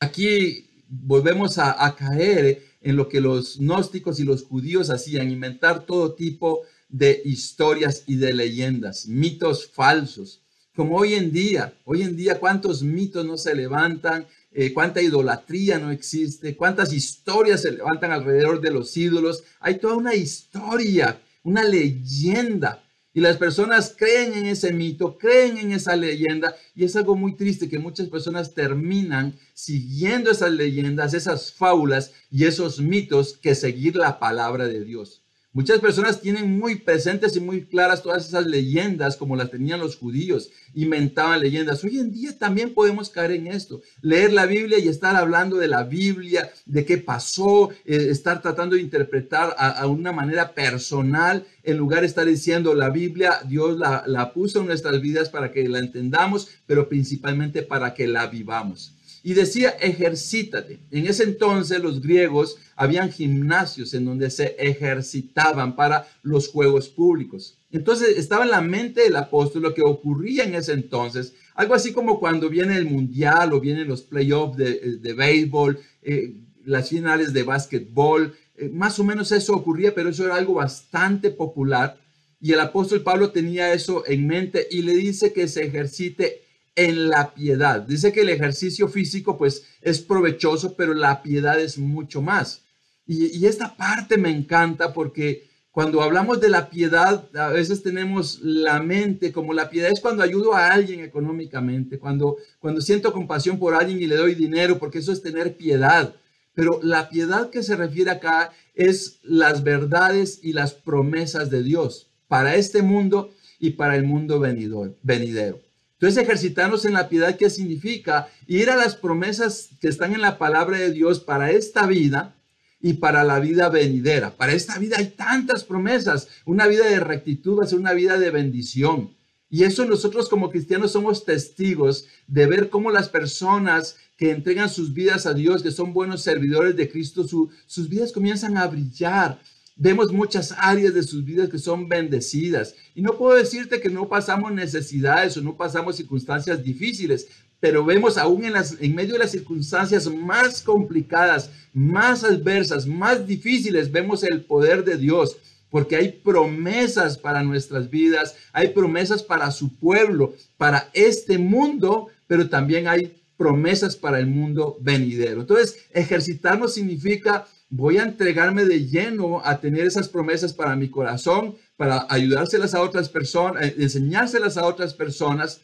Aquí 0.00 0.70
volvemos 0.88 1.58
a, 1.58 1.94
caer 1.96 2.62
en 2.80 2.96
lo 2.96 3.08
que 3.08 3.20
los 3.20 3.58
gnósticos 3.58 4.20
y 4.20 4.24
los 4.24 4.44
judíos 4.44 4.90
hacían, 4.90 5.30
inventar 5.30 5.86
todo 5.86 6.14
tipo 6.14 6.62
de 6.88 7.20
historias 7.24 8.04
y 8.06 8.16
de 8.16 8.32
leyendas, 8.32 9.06
mitos 9.06 9.66
falsos, 9.66 10.42
como 10.74 10.96
hoy 10.96 11.14
en 11.14 11.32
día. 11.32 11.74
Hoy 11.84 12.02
en 12.02 12.16
día, 12.16 12.40
¿cuántos 12.40 12.82
mitos 12.82 13.24
no 13.24 13.36
se 13.38 13.54
levantan? 13.54 14.26
Eh, 14.52 14.72
¿Cuánta 14.72 15.02
idolatría 15.02 15.78
no 15.78 15.90
existe? 15.90 16.56
¿Cuántas 16.56 16.92
historias 16.92 17.62
se 17.62 17.72
levantan 17.72 18.12
alrededor 18.12 18.60
de 18.60 18.70
los 18.70 18.96
ídolos? 18.96 19.44
Hay 19.60 19.78
toda 19.78 19.96
una 19.96 20.14
historia, 20.14 21.20
una 21.44 21.62
leyenda 21.62 22.84
y 23.16 23.20
las 23.20 23.36
personas 23.36 23.94
creen 23.96 24.34
en 24.34 24.46
ese 24.46 24.72
mito, 24.72 25.16
creen 25.16 25.56
en 25.56 25.70
esa 25.70 25.94
leyenda. 25.94 26.56
Y 26.74 26.84
es 26.84 26.96
algo 26.96 27.14
muy 27.14 27.36
triste 27.36 27.68
que 27.68 27.78
muchas 27.78 28.08
personas 28.08 28.54
terminan 28.54 29.38
siguiendo 29.54 30.32
esas 30.32 30.50
leyendas, 30.50 31.14
esas 31.14 31.52
fábulas 31.52 32.12
y 32.28 32.44
esos 32.44 32.80
mitos 32.80 33.36
que 33.36 33.54
seguir 33.54 33.94
la 33.94 34.18
palabra 34.18 34.66
de 34.66 34.82
Dios. 34.82 35.23
Muchas 35.54 35.78
personas 35.78 36.20
tienen 36.20 36.58
muy 36.58 36.80
presentes 36.80 37.36
y 37.36 37.40
muy 37.40 37.64
claras 37.66 38.02
todas 38.02 38.26
esas 38.26 38.44
leyendas 38.44 39.16
como 39.16 39.36
las 39.36 39.52
tenían 39.52 39.78
los 39.78 39.96
judíos, 39.96 40.50
inventaban 40.74 41.40
leyendas. 41.40 41.84
Hoy 41.84 42.00
en 42.00 42.10
día 42.10 42.36
también 42.36 42.74
podemos 42.74 43.08
caer 43.08 43.30
en 43.30 43.46
esto, 43.46 43.80
leer 44.00 44.32
la 44.32 44.46
Biblia 44.46 44.80
y 44.80 44.88
estar 44.88 45.14
hablando 45.14 45.56
de 45.56 45.68
la 45.68 45.84
Biblia, 45.84 46.50
de 46.66 46.84
qué 46.84 46.98
pasó, 46.98 47.70
eh, 47.84 48.08
estar 48.10 48.42
tratando 48.42 48.74
de 48.74 48.82
interpretar 48.82 49.54
a, 49.56 49.86
una 49.86 50.10
manera 50.10 50.54
personal 50.54 51.46
en 51.62 51.76
lugar 51.76 52.00
de 52.00 52.08
estar 52.08 52.26
diciendo 52.26 52.74
la 52.74 52.90
Biblia, 52.90 53.38
Dios 53.46 53.78
la, 53.78 54.02
la 54.08 54.32
puso 54.32 54.58
en 54.58 54.66
nuestras 54.66 55.00
vidas 55.00 55.28
para 55.28 55.52
que 55.52 55.68
la 55.68 55.78
entendamos, 55.78 56.48
pero 56.66 56.88
principalmente 56.88 57.62
para 57.62 57.94
que 57.94 58.08
la 58.08 58.26
vivamos. 58.26 58.93
Y 59.26 59.32
decía, 59.32 59.70
ejercítate. 59.70 60.80
En 60.90 61.06
ese 61.06 61.24
entonces 61.24 61.82
los 61.82 62.02
griegos 62.02 62.58
habían 62.76 63.10
gimnasios 63.10 63.94
en 63.94 64.04
donde 64.04 64.28
se 64.28 64.54
ejercitaban 64.58 65.74
para 65.76 66.06
los 66.22 66.48
juegos 66.48 66.90
públicos. 66.90 67.56
Entonces 67.72 68.18
estaba 68.18 68.44
en 68.44 68.50
la 68.50 68.60
mente 68.60 69.00
del 69.00 69.16
apóstol 69.16 69.62
lo 69.62 69.72
que 69.72 69.80
ocurría 69.80 70.44
en 70.44 70.54
ese 70.54 70.74
entonces, 70.74 71.32
algo 71.54 71.74
así 71.74 71.94
como 71.94 72.20
cuando 72.20 72.50
viene 72.50 72.76
el 72.76 72.84
mundial 72.84 73.54
o 73.54 73.60
vienen 73.60 73.88
los 73.88 74.02
playoffs 74.02 74.58
de, 74.58 74.98
de 74.98 75.12
béisbol, 75.14 75.80
eh, 76.02 76.34
las 76.66 76.90
finales 76.90 77.32
de 77.32 77.44
básquetbol, 77.44 78.36
eh, 78.58 78.68
más 78.68 78.98
o 78.98 79.04
menos 79.04 79.32
eso 79.32 79.54
ocurría, 79.54 79.94
pero 79.94 80.10
eso 80.10 80.26
era 80.26 80.36
algo 80.36 80.54
bastante 80.54 81.30
popular. 81.30 81.98
Y 82.42 82.52
el 82.52 82.60
apóstol 82.60 83.02
Pablo 83.02 83.30
tenía 83.30 83.72
eso 83.72 84.04
en 84.06 84.26
mente 84.26 84.68
y 84.70 84.82
le 84.82 84.94
dice 84.94 85.32
que 85.32 85.48
se 85.48 85.64
ejercite 85.64 86.43
en 86.76 87.08
la 87.08 87.34
piedad. 87.34 87.82
Dice 87.82 88.12
que 88.12 88.22
el 88.22 88.28
ejercicio 88.28 88.88
físico 88.88 89.38
pues 89.38 89.64
es 89.80 90.00
provechoso, 90.00 90.74
pero 90.76 90.94
la 90.94 91.22
piedad 91.22 91.60
es 91.60 91.78
mucho 91.78 92.20
más. 92.20 92.62
Y, 93.06 93.44
esta 93.46 93.76
parte 93.76 94.16
me 94.16 94.30
encanta 94.30 94.92
porque 94.92 95.48
cuando 95.70 96.02
hablamos 96.02 96.40
de 96.40 96.48
la 96.48 96.70
piedad, 96.70 97.28
a 97.36 97.48
veces 97.48 97.82
tenemos 97.82 98.40
la 98.42 98.80
mente 98.80 99.32
como 99.32 99.52
la 99.52 99.68
piedad 99.68 99.90
es 99.90 100.00
cuando 100.00 100.22
ayudo 100.22 100.54
a 100.54 100.72
alguien 100.72 101.00
económicamente, 101.00 101.98
cuando, 101.98 102.36
cuando 102.60 102.80
siento 102.80 103.12
compasión 103.12 103.58
por 103.58 103.74
alguien 103.74 104.00
y 104.00 104.06
le 104.06 104.16
doy 104.16 104.34
dinero, 104.34 104.78
porque 104.78 104.98
eso 104.98 105.12
es 105.12 105.22
tener 105.22 105.56
piedad. 105.56 106.14
Pero 106.54 106.80
la 106.82 107.08
piedad 107.08 107.50
que 107.50 107.62
se 107.62 107.76
refiere 107.76 108.12
acá 108.12 108.52
es 108.74 109.18
las 109.22 109.64
verdades 109.64 110.40
y 110.42 110.52
las 110.52 110.72
promesas 110.72 111.50
de 111.50 111.62
Dios 111.62 112.10
para 112.28 112.54
este 112.54 112.82
mundo 112.82 113.32
y 113.58 113.70
para 113.70 113.96
el 113.96 114.04
mundo 114.04 114.40
venidero. 114.40 115.63
Entonces, 116.04 116.22
ejercitarnos 116.22 116.84
en 116.84 116.92
la 116.92 117.08
piedad, 117.08 117.34
¿qué 117.34 117.48
significa? 117.48 118.28
Ir 118.46 118.68
a 118.68 118.76
las 118.76 118.94
promesas 118.94 119.70
que 119.80 119.88
están 119.88 120.12
en 120.12 120.20
la 120.20 120.36
palabra 120.36 120.76
de 120.76 120.92
Dios 120.92 121.18
para 121.18 121.50
esta 121.50 121.86
vida 121.86 122.34
y 122.78 122.92
para 122.92 123.24
la 123.24 123.40
vida 123.40 123.70
venidera. 123.70 124.36
Para 124.36 124.52
esta 124.52 124.78
vida 124.78 124.98
hay 124.98 125.14
tantas 125.16 125.64
promesas. 125.64 126.28
Una 126.44 126.66
vida 126.66 126.86
de 126.86 127.00
rectitud 127.00 127.58
va 127.58 127.64
a 127.64 127.66
ser 127.66 127.78
una 127.78 127.94
vida 127.94 128.18
de 128.18 128.30
bendición. 128.30 129.14
Y 129.48 129.64
eso 129.64 129.86
nosotros 129.86 130.28
como 130.28 130.50
cristianos 130.50 130.92
somos 130.92 131.24
testigos 131.24 132.06
de 132.26 132.44
ver 132.48 132.68
cómo 132.68 132.90
las 132.90 133.08
personas 133.08 133.96
que 134.18 134.30
entregan 134.30 134.68
sus 134.68 134.92
vidas 134.92 135.24
a 135.24 135.32
Dios, 135.32 135.62
que 135.62 135.70
son 135.70 135.94
buenos 135.94 136.20
servidores 136.20 136.76
de 136.76 136.90
Cristo, 136.90 137.26
sus 137.66 137.88
vidas 137.88 138.12
comienzan 138.12 138.58
a 138.58 138.66
brillar, 138.66 139.40
Vemos 139.76 140.12
muchas 140.12 140.54
áreas 140.56 140.94
de 140.94 141.02
sus 141.02 141.24
vidas 141.24 141.48
que 141.48 141.58
son 141.58 141.88
bendecidas. 141.88 142.74
Y 142.94 143.02
no 143.02 143.18
puedo 143.18 143.36
decirte 143.36 143.80
que 143.80 143.90
no 143.90 144.08
pasamos 144.08 144.52
necesidades 144.52 145.36
o 145.36 145.42
no 145.42 145.56
pasamos 145.56 145.96
circunstancias 145.96 146.62
difíciles, 146.62 147.26
pero 147.58 147.84
vemos 147.84 148.18
aún 148.18 148.44
en, 148.44 148.52
las, 148.52 148.76
en 148.80 148.94
medio 148.94 149.14
de 149.14 149.20
las 149.20 149.32
circunstancias 149.32 150.06
más 150.06 150.62
complicadas, 150.62 151.50
más 151.72 152.22
adversas, 152.22 152.86
más 152.86 153.26
difíciles, 153.26 153.90
vemos 153.90 154.22
el 154.22 154.44
poder 154.44 154.84
de 154.84 154.96
Dios 154.96 155.36
porque 155.74 155.96
hay 155.96 156.12
promesas 156.12 157.18
para 157.18 157.42
nuestras 157.42 157.90
vidas, 157.90 158.36
hay 158.52 158.68
promesas 158.68 159.24
para 159.24 159.50
su 159.50 159.74
pueblo, 159.74 160.36
para 160.56 160.88
este 160.92 161.36
mundo, 161.36 162.10
pero 162.28 162.48
también 162.48 162.86
hay 162.86 163.20
promesas 163.36 163.96
para 163.96 164.20
el 164.20 164.28
mundo 164.28 164.76
venidero. 164.80 165.40
Entonces, 165.40 165.78
ejercitarnos 165.92 166.74
significa 166.74 167.48
voy 167.68 167.98
a 167.98 168.02
entregarme 168.02 168.64
de 168.64 168.86
lleno 168.86 169.40
a 169.44 169.60
tener 169.60 169.86
esas 169.86 170.08
promesas 170.08 170.52
para 170.52 170.76
mi 170.76 170.88
corazón, 170.88 171.56
para 171.76 172.06
ayudárselas 172.08 172.74
a 172.74 172.82
otras 172.82 173.08
personas, 173.08 173.64
eh, 173.64 173.74
enseñárselas 173.78 174.56
a 174.56 174.66
otras 174.66 174.94
personas 174.94 175.60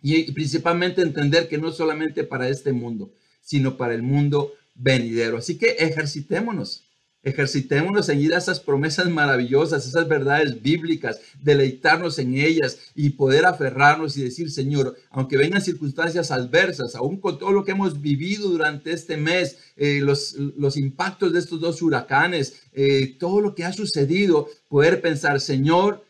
y 0.00 0.32
principalmente 0.32 1.02
entender 1.02 1.48
que 1.48 1.58
no 1.58 1.72
solamente 1.72 2.24
para 2.24 2.48
este 2.48 2.72
mundo, 2.72 3.12
sino 3.40 3.76
para 3.76 3.94
el 3.94 4.02
mundo 4.02 4.52
venidero. 4.74 5.38
Así 5.38 5.58
que 5.58 5.70
ejercitémonos, 5.78 6.87
Ejercitémonos 7.24 8.08
en 8.08 8.20
ir 8.20 8.32
a 8.32 8.38
esas 8.38 8.60
promesas 8.60 9.08
maravillosas, 9.10 9.84
esas 9.86 10.06
verdades 10.06 10.62
bíblicas, 10.62 11.20
deleitarnos 11.42 12.18
en 12.20 12.34
ellas 12.34 12.78
y 12.94 13.10
poder 13.10 13.44
aferrarnos 13.44 14.16
y 14.16 14.22
decir, 14.22 14.52
Señor, 14.52 14.96
aunque 15.10 15.36
vengan 15.36 15.60
circunstancias 15.60 16.30
adversas, 16.30 16.94
aún 16.94 17.20
con 17.20 17.38
todo 17.38 17.50
lo 17.50 17.64
que 17.64 17.72
hemos 17.72 18.00
vivido 18.00 18.48
durante 18.48 18.92
este 18.92 19.16
mes, 19.16 19.58
eh, 19.76 19.98
los, 20.00 20.34
los, 20.34 20.76
impactos 20.76 21.32
de 21.32 21.40
estos 21.40 21.60
dos 21.60 21.82
huracanes, 21.82 22.62
eh, 22.72 23.16
todo 23.18 23.40
lo 23.40 23.54
que 23.54 23.64
ha 23.64 23.72
sucedido, 23.72 24.48
poder 24.68 25.00
pensar, 25.00 25.40
Señor, 25.40 26.04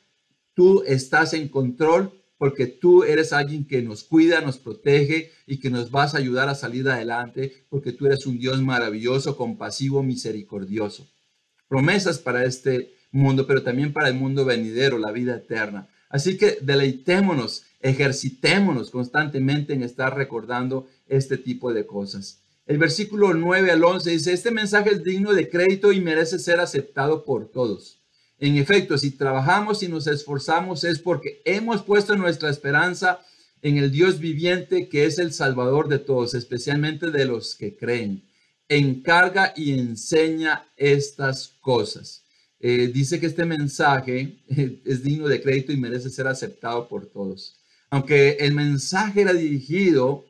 tú 0.55 0.83
estás 0.87 1.33
en 1.33 1.49
control, 1.49 2.13
porque 2.39 2.67
tú 2.67 3.03
eres 3.03 3.33
alguien 3.33 3.67
que 3.67 3.83
nos 3.83 4.05
cuida, 4.05 4.41
nos 4.41 4.59
protege 4.59 5.33
y 5.47 5.59
que 5.59 5.71
nos 5.71 5.91
vas 5.91 6.15
a 6.15 6.19
ayudar 6.19 6.49
a 6.49 6.55
salir 6.55 6.89
adelante, 6.89 7.65
porque 7.69 7.93
tú 7.93 8.07
eres 8.07 8.27
un 8.27 8.39
Dios 8.39 8.63
maravilloso, 8.63 9.37
compasivo, 9.37 10.03
misericordioso. 10.03 11.07
Promesas 11.69 12.19
para 12.19 12.45
este 12.45 12.95
mundo, 13.11 13.47
pero 13.47 13.63
también 13.63 13.93
para 13.93 14.09
el 14.09 14.15
mundo 14.15 14.45
venidero, 14.45 14.99
la 14.99 15.11
vida 15.11 15.37
eterna. 15.37 15.89
Así 16.09 16.39
que 16.39 16.59
deleitémonos, 16.63 17.65
ejercitémonos 17.81 18.91
constantemente 18.91 19.75
en 19.75 19.83
estar 19.83 20.17
recordando 20.17 20.87
este 21.07 21.37
tipo 21.37 21.73
de 21.75 21.87
cosas. 21.87 22.41
El 22.67 22.79
versículo 22.79 23.35
9 23.35 23.71
al 23.71 23.83
11 23.83 24.11
dice, 24.11 24.33
este 24.33 24.51
mensaje 24.51 24.91
es 24.91 25.03
digno 25.03 25.33
de 25.33 25.49
crédito 25.49 25.93
y 25.93 26.01
merece 26.01 26.39
ser 26.39 26.61
aceptado 26.61 27.25
por 27.25 27.51
todos. 27.51 27.98
En 28.41 28.57
efecto, 28.57 28.97
si 28.97 29.11
trabajamos 29.11 29.83
y 29.83 29.89
nos 29.89 30.07
esforzamos 30.07 30.85
es 30.85 31.01
porque 31.01 31.43
hemos 31.45 31.83
puesto 31.83 32.17
nuestra 32.17 32.51
esperanza 32.51 33.21
en 33.63 33.79
el 33.79 33.91
Dios 33.91 34.21
viviente 34.21 34.89
que 34.89 35.07
es 35.07 35.19
el 35.19 35.33
Salvador 35.33 35.89
de 35.89 35.99
todos, 35.99 36.35
especialmente 36.35 37.11
de 37.11 37.25
los 37.25 37.57
que 37.57 37.77
creen. 37.77 38.23
Encarga 38.69 39.53
y 39.57 39.73
enseña 39.73 40.67
estas 40.77 41.55
cosas. 41.61 42.23
Eh, 42.61 42.91
dice 42.93 43.19
que 43.19 43.27
este 43.27 43.45
mensaje 43.45 44.39
es 44.85 45.03
digno 45.03 45.27
de 45.27 45.43
crédito 45.43 45.73
y 45.73 45.77
merece 45.77 46.11
ser 46.11 46.29
aceptado 46.29 46.89
por 46.89 47.07
todos. 47.07 47.57
Aunque 47.91 48.37
el 48.41 48.55
mensaje 48.55 49.23
era 49.23 49.33
dirigido 49.33 50.25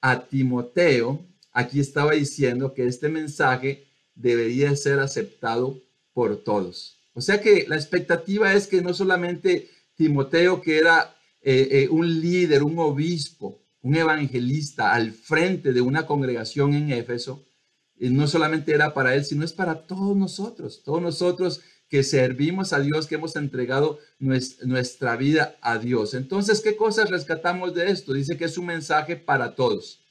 a 0.00 0.26
Timoteo, 0.26 1.24
aquí 1.52 1.78
estaba 1.78 2.12
diciendo 2.12 2.74
que 2.74 2.86
este 2.86 3.08
mensaje 3.08 3.86
debería 4.16 4.74
ser 4.74 4.98
aceptado 4.98 5.78
por 6.12 6.42
todos. 6.42 7.01
O 7.14 7.20
sea 7.20 7.40
que 7.40 7.66
la 7.68 7.76
expectativa 7.76 8.52
es 8.54 8.66
que 8.66 8.82
no 8.82 8.94
solamente 8.94 9.68
Timoteo, 9.94 10.60
que 10.60 10.78
era 10.78 11.14
eh, 11.42 11.68
eh, 11.70 11.88
un 11.90 12.20
líder, 12.20 12.62
un 12.62 12.78
obispo, 12.78 13.62
un 13.82 13.96
evangelista 13.96 14.92
al 14.92 15.12
frente 15.12 15.72
de 15.72 15.80
una 15.80 16.06
congregación 16.06 16.74
en 16.74 16.92
Éfeso, 16.92 17.44
y 17.98 18.10
no 18.10 18.26
solamente 18.26 18.72
era 18.72 18.94
para 18.94 19.14
él, 19.14 19.24
sino 19.24 19.44
es 19.44 19.52
para 19.52 19.86
todos 19.86 20.16
nosotros, 20.16 20.82
todos 20.82 21.02
nosotros 21.02 21.60
que 21.88 22.02
servimos 22.02 22.72
a 22.72 22.80
Dios, 22.80 23.06
que 23.06 23.16
hemos 23.16 23.36
entregado 23.36 23.98
nuestra 24.18 25.14
vida 25.16 25.56
a 25.60 25.78
Dios. 25.78 26.14
Entonces, 26.14 26.60
¿qué 26.60 26.74
cosas 26.74 27.10
rescatamos 27.10 27.74
de 27.74 27.90
esto? 27.90 28.14
Dice 28.14 28.38
que 28.38 28.46
es 28.46 28.56
un 28.56 28.66
mensaje 28.66 29.16
para 29.16 29.54
todos 29.54 30.01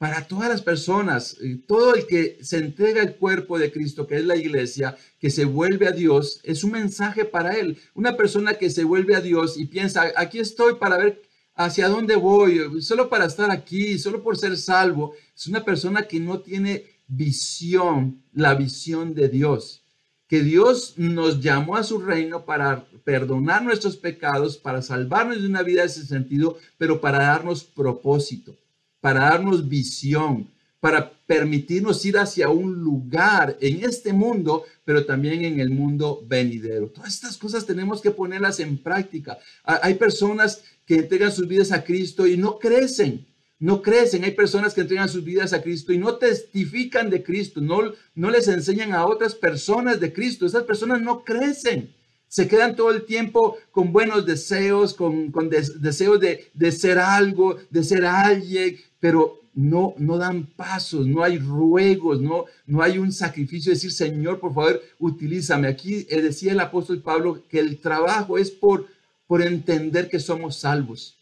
para 0.00 0.26
todas 0.26 0.48
las 0.48 0.62
personas, 0.62 1.36
todo 1.66 1.94
el 1.94 2.06
que 2.06 2.38
se 2.40 2.56
entrega 2.56 3.02
el 3.02 3.16
cuerpo 3.16 3.58
de 3.58 3.70
Cristo, 3.70 4.06
que 4.06 4.16
es 4.16 4.24
la 4.24 4.34
iglesia, 4.34 4.96
que 5.18 5.28
se 5.28 5.44
vuelve 5.44 5.86
a 5.86 5.92
Dios, 5.92 6.40
es 6.42 6.64
un 6.64 6.70
mensaje 6.70 7.26
para 7.26 7.58
él. 7.58 7.76
Una 7.92 8.16
persona 8.16 8.54
que 8.54 8.70
se 8.70 8.82
vuelve 8.82 9.14
a 9.14 9.20
Dios 9.20 9.58
y 9.58 9.66
piensa, 9.66 10.10
aquí 10.16 10.38
estoy 10.38 10.76
para 10.76 10.96
ver 10.96 11.20
hacia 11.54 11.90
dónde 11.90 12.16
voy, 12.16 12.80
solo 12.80 13.10
para 13.10 13.26
estar 13.26 13.50
aquí, 13.50 13.98
solo 13.98 14.22
por 14.22 14.38
ser 14.38 14.56
salvo, 14.56 15.12
es 15.36 15.46
una 15.46 15.66
persona 15.66 16.08
que 16.08 16.18
no 16.18 16.40
tiene 16.40 16.86
visión, 17.06 18.22
la 18.32 18.54
visión 18.54 19.14
de 19.14 19.28
Dios. 19.28 19.84
Que 20.28 20.42
Dios 20.42 20.94
nos 20.96 21.42
llamó 21.42 21.76
a 21.76 21.84
su 21.84 22.00
reino 22.00 22.46
para 22.46 22.86
perdonar 23.04 23.62
nuestros 23.62 23.98
pecados, 23.98 24.56
para 24.56 24.80
salvarnos 24.80 25.42
de 25.42 25.46
una 25.46 25.62
vida 25.62 25.82
de 25.82 25.88
ese 25.88 26.06
sentido, 26.06 26.56
pero 26.78 27.02
para 27.02 27.18
darnos 27.18 27.64
propósito 27.64 28.56
para 29.00 29.20
darnos 29.20 29.68
visión, 29.68 30.50
para 30.80 31.12
permitirnos 31.26 32.04
ir 32.06 32.18
hacia 32.18 32.48
un 32.48 32.74
lugar 32.80 33.56
en 33.60 33.84
este 33.84 34.12
mundo, 34.12 34.64
pero 34.84 35.04
también 35.04 35.44
en 35.44 35.60
el 35.60 35.70
mundo 35.70 36.24
venidero. 36.26 36.88
Todas 36.88 37.14
estas 37.14 37.36
cosas 37.36 37.66
tenemos 37.66 38.00
que 38.00 38.10
ponerlas 38.10 38.60
en 38.60 38.78
práctica. 38.78 39.38
Hay 39.62 39.94
personas 39.94 40.62
que 40.86 40.96
entregan 40.96 41.30
sus 41.30 41.46
vidas 41.46 41.70
a 41.70 41.84
Cristo 41.84 42.26
y 42.26 42.36
no 42.36 42.58
crecen, 42.58 43.26
no 43.58 43.82
crecen. 43.82 44.24
Hay 44.24 44.32
personas 44.32 44.74
que 44.74 44.80
entregan 44.80 45.08
sus 45.08 45.22
vidas 45.22 45.52
a 45.52 45.62
Cristo 45.62 45.92
y 45.92 45.98
no 45.98 46.16
testifican 46.16 47.10
de 47.10 47.22
Cristo, 47.22 47.60
no, 47.60 47.92
no 48.14 48.30
les 48.30 48.48
enseñan 48.48 48.92
a 48.92 49.06
otras 49.06 49.34
personas 49.34 50.00
de 50.00 50.12
Cristo. 50.12 50.46
Esas 50.46 50.64
personas 50.64 51.00
no 51.00 51.22
crecen 51.22 51.94
se 52.30 52.46
quedan 52.46 52.76
todo 52.76 52.92
el 52.92 53.06
tiempo 53.06 53.56
con 53.72 53.92
buenos 53.92 54.24
deseos, 54.24 54.94
con, 54.94 55.32
deseos 55.50 56.20
de, 56.20 56.48
de, 56.54 56.70
ser 56.70 57.00
algo, 57.00 57.56
de 57.70 57.82
ser 57.82 58.04
alguien, 58.06 58.78
pero 59.00 59.40
no, 59.54 59.94
no 59.98 60.16
dan 60.16 60.44
pasos, 60.44 61.06
no 61.06 61.24
hay 61.24 61.38
ruegos, 61.38 62.20
no, 62.20 62.44
no 62.66 62.82
hay 62.82 62.98
un 62.98 63.12
sacrificio, 63.12 63.72
decir, 63.72 63.92
Señor, 63.92 64.38
por 64.38 64.54
favor, 64.54 64.80
utilízame. 64.98 65.68
Aquí 65.68 66.06
eh, 66.08 66.22
decía 66.22 66.52
el 66.52 66.60
apóstol 66.60 67.02
Pablo 67.02 67.42
que 67.48 67.58
el 67.58 67.80
trabajo 67.80 68.38
es 68.38 68.50
por, 68.50 68.86
por 69.26 69.42
entender 69.42 70.08
que 70.08 70.20
somos 70.20 70.56
salvos. 70.56 71.16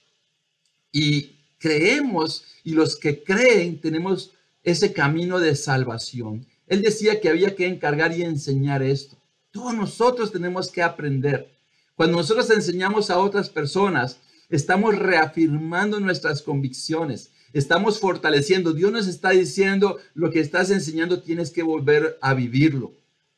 Y 0.93 1.37
creemos 1.59 2.45
y 2.65 2.73
los 2.73 2.97
que 2.97 3.23
creen 3.23 3.81
tenemos 3.81 4.33
ese 4.63 4.93
camino 4.93 5.39
de 5.39 5.57
salvación. 5.57 6.47
Él 6.67 6.83
decía 6.83 7.21
que 7.21 7.29
había 7.31 7.55
que 7.55 7.67
encargar 7.67 8.17
y 8.17 8.23
enseñar 8.23 8.83
esto. 8.83 9.17
Todos 9.51 9.75
nosotros 9.75 10.31
tenemos 10.31 10.71
que 10.71 10.83
aprender. 10.83 11.51
Cuando 11.95 12.19
nosotros 12.19 12.51
enseñamos 12.51 13.11
a 13.11 13.19
otras 13.19 13.49
personas, 13.49 14.21
estamos 14.51 14.97
reafirmando 14.97 15.99
nuestras 15.99 16.43
convicciones, 16.43 17.31
estamos 17.53 18.01
fortaleciendo. 18.01 18.73
Dios 18.73 18.93
nos 18.93 19.07
está 19.07 19.31
diciendo, 19.31 19.99
lo 20.15 20.31
que 20.31 20.41
estás 20.41 20.71
enseñando 20.71 21.23
tienes 21.23 21.51
que 21.51 21.63
volver 21.63 22.19
a 22.21 22.35
vivirlo. 22.35 22.93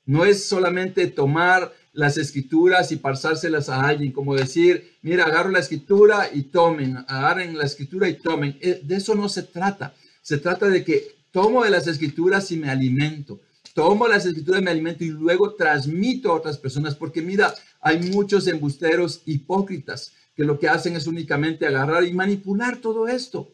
No 0.06 0.24
es 0.24 0.44
solamente 0.44 1.06
tomar 1.06 1.72
las 1.92 2.16
escrituras 2.16 2.92
y 2.92 2.96
pasárselas 2.96 3.68
a 3.68 3.86
alguien, 3.86 4.12
como 4.12 4.34
decir, 4.34 4.96
mira, 5.02 5.24
agarro 5.24 5.50
la 5.50 5.58
escritura 5.58 6.30
y 6.32 6.44
tomen, 6.44 6.96
agarren 7.08 7.56
la 7.58 7.64
escritura 7.64 8.08
y 8.08 8.14
tomen. 8.14 8.56
Eh, 8.60 8.80
de 8.82 8.96
eso 8.96 9.14
no 9.14 9.28
se 9.28 9.42
trata. 9.42 9.94
Se 10.22 10.38
trata 10.38 10.68
de 10.68 10.84
que 10.84 11.16
tomo 11.32 11.64
de 11.64 11.70
las 11.70 11.86
escrituras 11.86 12.50
y 12.52 12.56
me 12.56 12.70
alimento. 12.70 13.40
Tomo 13.74 14.08
las 14.08 14.26
escrituras 14.26 14.60
y 14.60 14.64
me 14.64 14.70
alimento 14.70 15.04
y 15.04 15.08
luego 15.08 15.54
transmito 15.54 16.30
a 16.30 16.34
otras 16.34 16.58
personas, 16.58 16.94
porque 16.94 17.22
mira, 17.22 17.54
hay 17.80 17.98
muchos 18.10 18.46
embusteros 18.46 19.22
hipócritas 19.26 20.12
que 20.36 20.44
lo 20.44 20.58
que 20.58 20.68
hacen 20.68 20.96
es 20.96 21.06
únicamente 21.06 21.66
agarrar 21.66 22.04
y 22.04 22.12
manipular 22.12 22.78
todo 22.78 23.08
esto. 23.08 23.52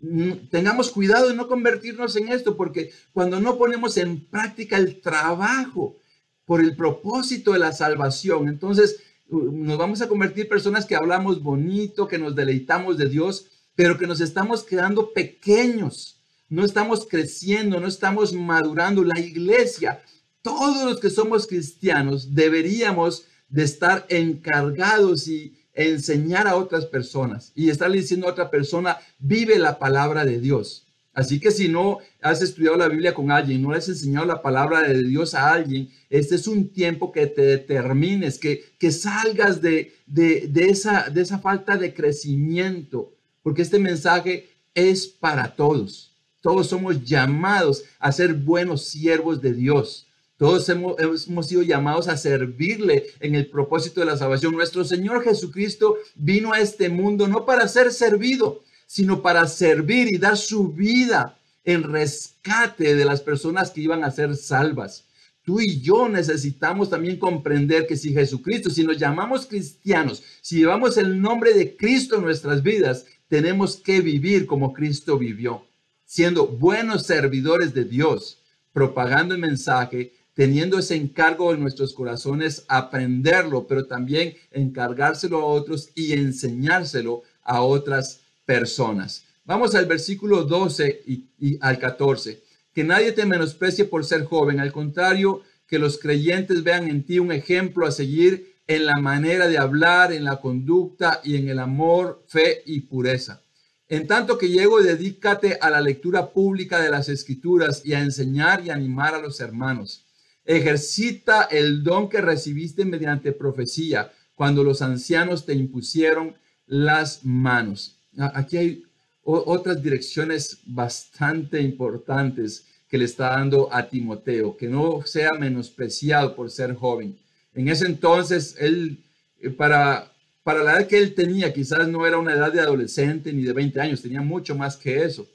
Mm, 0.00 0.48
tengamos 0.50 0.90
cuidado 0.90 1.28
de 1.28 1.34
no 1.34 1.48
convertirnos 1.48 2.14
en 2.16 2.28
esto, 2.28 2.56
porque 2.56 2.90
cuando 3.12 3.40
no 3.40 3.58
ponemos 3.58 3.96
en 3.96 4.24
práctica 4.26 4.76
el 4.76 5.00
trabajo 5.00 5.96
por 6.44 6.60
el 6.60 6.76
propósito 6.76 7.52
de 7.52 7.58
la 7.58 7.72
salvación, 7.72 8.48
entonces 8.48 9.00
nos 9.28 9.76
vamos 9.76 10.00
a 10.00 10.08
convertir 10.08 10.48
personas 10.48 10.86
que 10.86 10.96
hablamos 10.96 11.42
bonito, 11.42 12.08
que 12.08 12.18
nos 12.18 12.34
deleitamos 12.34 12.96
de 12.96 13.08
Dios, 13.08 13.46
pero 13.74 13.98
que 13.98 14.06
nos 14.06 14.20
estamos 14.20 14.64
quedando 14.64 15.12
pequeños, 15.12 16.20
no 16.48 16.64
estamos 16.64 17.06
creciendo, 17.06 17.78
no 17.78 17.86
estamos 17.86 18.32
madurando. 18.32 19.04
La 19.04 19.20
iglesia, 19.20 20.02
todos 20.40 20.84
los 20.84 21.00
que 21.00 21.10
somos 21.10 21.46
cristianos, 21.46 22.34
deberíamos 22.34 23.26
de 23.48 23.64
estar 23.64 24.06
encargados 24.08 25.28
y 25.28 25.58
enseñar 25.78 26.48
a 26.48 26.56
otras 26.56 26.86
personas 26.86 27.52
y 27.54 27.70
estarle 27.70 27.98
diciendo 27.98 28.26
a 28.26 28.32
otra 28.32 28.50
persona, 28.50 28.98
vive 29.18 29.58
la 29.58 29.78
palabra 29.78 30.24
de 30.24 30.40
Dios. 30.40 30.86
Así 31.14 31.40
que 31.40 31.50
si 31.50 31.68
no 31.68 31.98
has 32.20 32.42
estudiado 32.42 32.76
la 32.76 32.88
Biblia 32.88 33.14
con 33.14 33.30
alguien, 33.30 33.62
no 33.62 33.72
le 33.72 33.78
has 33.78 33.88
enseñado 33.88 34.26
la 34.26 34.42
palabra 34.42 34.82
de 34.82 35.02
Dios 35.02 35.34
a 35.34 35.52
alguien, 35.52 35.88
este 36.10 36.34
es 36.34 36.46
un 36.46 36.68
tiempo 36.68 37.12
que 37.12 37.26
te 37.26 37.42
determines, 37.42 38.38
que, 38.38 38.64
que 38.78 38.90
salgas 38.90 39.62
de, 39.62 39.94
de, 40.06 40.50
esa, 40.68 41.10
de 41.10 41.22
esa 41.22 41.38
falta 41.38 41.76
de 41.76 41.94
crecimiento, 41.94 43.14
porque 43.42 43.62
este 43.62 43.78
mensaje 43.78 44.48
es 44.74 45.06
para 45.06 45.54
todos. 45.54 46.12
Todos 46.40 46.68
somos 46.68 47.04
llamados 47.04 47.84
a 47.98 48.12
ser 48.12 48.34
buenos 48.34 48.84
siervos 48.84 49.40
de 49.40 49.54
Dios. 49.54 50.07
Todos 50.38 50.68
hemos, 50.68 51.48
sido 51.48 51.62
llamados 51.62 52.06
a 52.06 52.16
servirle 52.16 53.08
en 53.18 53.34
el 53.34 53.48
propósito 53.48 53.98
de 53.98 54.06
la 54.06 54.16
salvación. 54.16 54.54
Nuestro 54.54 54.84
Señor 54.84 55.24
Jesucristo 55.24 55.98
vino 56.14 56.52
a 56.52 56.60
este 56.60 56.88
mundo 56.88 57.26
no 57.26 57.44
para 57.44 57.66
ser 57.66 57.92
servido, 57.92 58.62
sino 58.86 59.20
para 59.20 59.48
servir 59.48 60.06
y 60.14 60.16
dar 60.16 60.36
su 60.36 60.68
vida 60.68 61.36
en 61.64 61.82
rescate 61.82 62.94
de 62.94 63.04
las 63.04 63.20
personas 63.20 63.72
que 63.72 63.80
iban 63.80 64.04
a 64.04 64.12
ser 64.12 64.36
salvas. 64.36 65.04
Tú 65.42 65.60
y 65.60 65.80
yo 65.80 66.08
necesitamos 66.08 66.88
también 66.88 67.18
comprender 67.18 67.88
que 67.88 67.96
si 67.96 68.12
Jesucristo, 68.12 68.70
si 68.70 68.84
nos 68.84 68.96
llamamos 68.96 69.44
cristianos, 69.44 70.22
si 70.40 70.58
llevamos 70.58 70.98
el 70.98 71.20
nombre 71.20 71.52
de 71.52 71.76
Cristo 71.76 72.14
en 72.14 72.22
nuestras 72.22 72.62
vidas, 72.62 73.06
tenemos 73.26 73.76
que 73.76 74.00
vivir 74.02 74.46
como 74.46 74.72
Cristo 74.72 75.18
vivió, 75.18 75.64
siendo 76.04 76.46
buenos 76.46 77.06
servidores 77.06 77.74
de 77.74 77.84
Dios, 77.84 78.38
propagando 78.72 79.34
el 79.34 79.40
mensaje 79.40 80.12
teniendo 80.38 80.78
ese 80.78 80.94
encargo 80.94 81.52
en 81.52 81.58
nuestros 81.58 81.92
corazones, 81.92 82.64
aprenderlo, 82.68 83.66
pero 83.66 83.86
también 83.86 84.36
encargárselo 84.52 85.40
a 85.40 85.44
otros 85.44 85.90
y 85.96 86.12
enseñárselo 86.12 87.24
a 87.42 87.62
otras 87.62 88.20
personas. 88.46 89.24
Vamos 89.44 89.74
al 89.74 89.86
versículo 89.86 90.44
12 90.44 91.02
y, 91.40 91.58
al 91.60 91.80
14. 91.80 92.40
Que 92.72 92.84
nadie 92.84 93.10
te 93.10 93.26
menosprecie 93.26 93.86
por 93.86 94.04
ser 94.04 94.26
joven, 94.26 94.60
al 94.60 94.70
contrario, 94.70 95.42
que 95.66 95.80
los 95.80 95.98
creyentes 95.98 96.62
vean 96.62 96.86
en 96.86 97.02
ti 97.02 97.18
un 97.18 97.32
ejemplo 97.32 97.84
a 97.84 97.90
seguir 97.90 98.54
en 98.68 98.86
la 98.86 99.00
manera 99.00 99.48
de 99.48 99.58
hablar, 99.58 100.12
en 100.12 100.22
la 100.22 100.40
conducta 100.40 101.20
y 101.24 101.34
en 101.34 101.48
el 101.48 101.58
amor, 101.58 102.22
fe 102.28 102.62
y 102.64 102.82
pureza. 102.82 103.42
En 103.88 104.06
tanto 104.06 104.38
que 104.38 104.50
llego, 104.50 104.80
dedícate 104.80 105.58
a 105.60 105.68
la 105.68 105.80
lectura 105.80 106.30
pública 106.30 106.80
de 106.80 106.90
las 106.90 107.08
escrituras 107.08 107.82
y 107.84 107.94
a 107.94 108.00
enseñar 108.02 108.64
y 108.64 108.70
animar 108.70 109.16
a 109.16 109.20
los 109.20 109.40
hermanos. 109.40 110.04
Ejercita 110.48 111.42
el 111.42 111.82
don 111.84 112.08
que 112.08 112.22
recibiste 112.22 112.86
mediante 112.86 113.32
profecía 113.32 114.10
cuando 114.34 114.64
los 114.64 114.80
ancianos 114.80 115.44
te 115.44 115.52
impusieron 115.52 116.36
las 116.64 117.22
manos. 117.22 118.00
Aquí 118.16 118.56
hay 118.56 118.82
otras 119.22 119.82
direcciones 119.82 120.60
bastante 120.64 121.60
importantes 121.60 122.64
que 122.88 122.96
le 122.96 123.04
está 123.04 123.28
dando 123.28 123.68
a 123.70 123.90
Timoteo, 123.90 124.56
que 124.56 124.68
no 124.68 125.02
sea 125.04 125.34
menospreciado 125.34 126.34
por 126.34 126.50
ser 126.50 126.74
joven. 126.74 127.18
En 127.52 127.68
ese 127.68 127.84
entonces, 127.84 128.56
él, 128.58 129.04
eh, 129.40 129.50
para, 129.50 130.10
para 130.42 130.64
la 130.64 130.78
edad 130.78 130.86
que 130.86 130.96
él 130.96 131.14
tenía, 131.14 131.52
quizás 131.52 131.86
no 131.88 132.06
era 132.06 132.16
una 132.16 132.32
edad 132.32 132.50
de 132.50 132.60
adolescente 132.60 133.34
ni 133.34 133.42
de 133.42 133.52
20 133.52 133.78
años, 133.82 134.00
tenía 134.00 134.22
mucho 134.22 134.54
más 134.54 134.78
que 134.78 135.04
eso, 135.04 135.28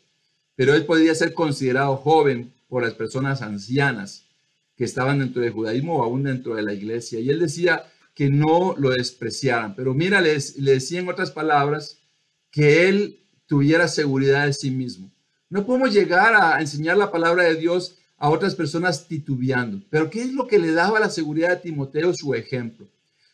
pero 0.56 0.74
él 0.74 0.88
podía 0.88 1.14
ser 1.14 1.36
considerado 1.36 1.98
joven 1.98 2.52
por 2.68 2.82
las 2.82 2.96
personas 2.96 3.44
ancianas 3.44 4.24
estaban 4.84 5.20
dentro 5.20 5.42
del 5.42 5.52
judaísmo 5.52 5.98
o 5.98 6.04
aún 6.04 6.24
dentro 6.24 6.56
de 6.56 6.64
la 6.64 6.74
iglesia. 6.74 7.20
Y 7.20 7.30
él 7.30 7.40
decía 7.40 7.86
que 8.14 8.30
no 8.30 8.76
lo 8.78 8.90
despreciaran. 8.90 9.76
Pero 9.76 9.94
mira, 9.94 10.22
le, 10.22 10.38
le 10.58 10.72
decía 10.74 11.00
en 11.00 11.10
otras 11.10 11.32
palabras 11.32 12.00
que 12.52 12.88
él 12.88 13.20
tuviera 13.48 13.88
seguridad 13.88 14.46
de 14.46 14.54
sí 14.54 14.72
mismo. 14.72 15.12
No 15.50 15.66
podemos 15.66 15.94
llegar 15.94 16.34
a 16.36 16.60
enseñar 16.60 16.98
la 16.98 17.12
palabra 17.12 17.44
de 17.44 17.56
Dios 17.56 17.98
a 18.18 18.30
otras 18.30 18.56
personas 18.56 19.08
titubeando. 19.08 19.82
Pero 19.90 20.10
¿qué 20.10 20.22
es 20.22 20.34
lo 20.34 20.48
que 20.48 20.60
le 20.60 20.72
daba 20.72 21.00
la 21.00 21.10
seguridad 21.10 21.52
a 21.52 21.62
Timoteo? 21.62 22.14
Su 22.14 22.34
ejemplo, 22.34 22.88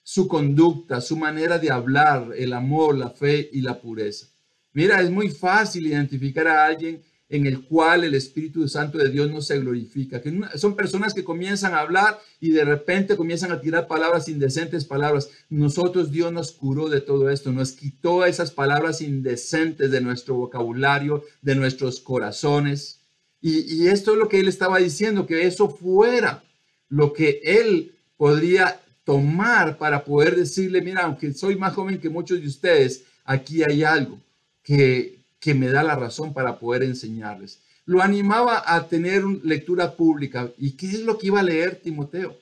su 0.03 0.27
conducta, 0.27 0.99
su 0.99 1.15
manera 1.15 1.59
de 1.59 1.71
hablar, 1.71 2.31
el 2.35 2.53
amor, 2.53 2.97
la 2.97 3.09
fe 3.09 3.49
y 3.53 3.61
la 3.61 3.79
pureza. 3.79 4.27
Mira, 4.73 5.01
es 5.01 5.09
muy 5.11 5.29
fácil 5.29 5.87
identificar 5.87 6.47
a 6.47 6.65
alguien 6.65 7.01
en 7.29 7.45
el 7.45 7.63
cual 7.63 8.03
el 8.03 8.15
Espíritu 8.15 8.67
Santo 8.67 8.97
de 8.97 9.09
Dios 9.09 9.29
no 9.29 9.41
se 9.41 9.59
glorifica. 9.59 10.19
Que 10.19 10.33
son 10.55 10.75
personas 10.75 11.13
que 11.13 11.23
comienzan 11.23 11.75
a 11.75 11.81
hablar 11.81 12.19
y 12.39 12.49
de 12.49 12.65
repente 12.65 13.15
comienzan 13.15 13.51
a 13.51 13.61
tirar 13.61 13.87
palabras 13.87 14.27
indecentes, 14.27 14.83
palabras. 14.83 15.29
Nosotros 15.49 16.11
Dios 16.11 16.33
nos 16.33 16.51
curó 16.51 16.89
de 16.89 17.01
todo 17.01 17.29
esto, 17.29 17.51
nos 17.51 17.73
quitó 17.73 18.25
esas 18.25 18.49
palabras 18.49 19.01
indecentes 19.01 19.91
de 19.91 20.01
nuestro 20.01 20.35
vocabulario, 20.35 21.23
de 21.43 21.55
nuestros 21.55 21.99
corazones. 21.99 23.01
Y, 23.41 23.59
y 23.75 23.87
esto 23.87 24.13
es 24.13 24.17
lo 24.17 24.27
que 24.27 24.39
él 24.39 24.47
estaba 24.47 24.79
diciendo, 24.79 25.27
que 25.27 25.45
eso 25.45 25.69
fuera 25.69 26.43
lo 26.89 27.13
que 27.13 27.41
él 27.43 27.95
podría 28.17 28.81
tomar 29.03 29.77
para 29.77 30.03
poder 30.03 30.35
decirle, 30.35 30.81
mira, 30.81 31.03
aunque 31.03 31.31
soy 31.33 31.55
más 31.55 31.73
joven 31.73 31.99
que 31.99 32.09
muchos 32.09 32.41
de 32.41 32.47
ustedes, 32.47 33.05
aquí 33.23 33.61
hay 33.63 33.83
algo 33.83 34.19
que, 34.63 35.18
que 35.39 35.53
me 35.53 35.69
da 35.69 35.83
la 35.83 35.95
razón 35.95 36.33
para 36.33 36.59
poder 36.59 36.83
enseñarles. 36.83 37.61
Lo 37.85 38.01
animaba 38.01 38.63
a 38.65 38.87
tener 38.87 39.23
lectura 39.43 39.95
pública. 39.95 40.51
¿Y 40.57 40.71
qué 40.71 40.87
es 40.87 41.01
lo 41.01 41.17
que 41.17 41.27
iba 41.27 41.39
a 41.39 41.43
leer 41.43 41.77
Timoteo? 41.77 42.37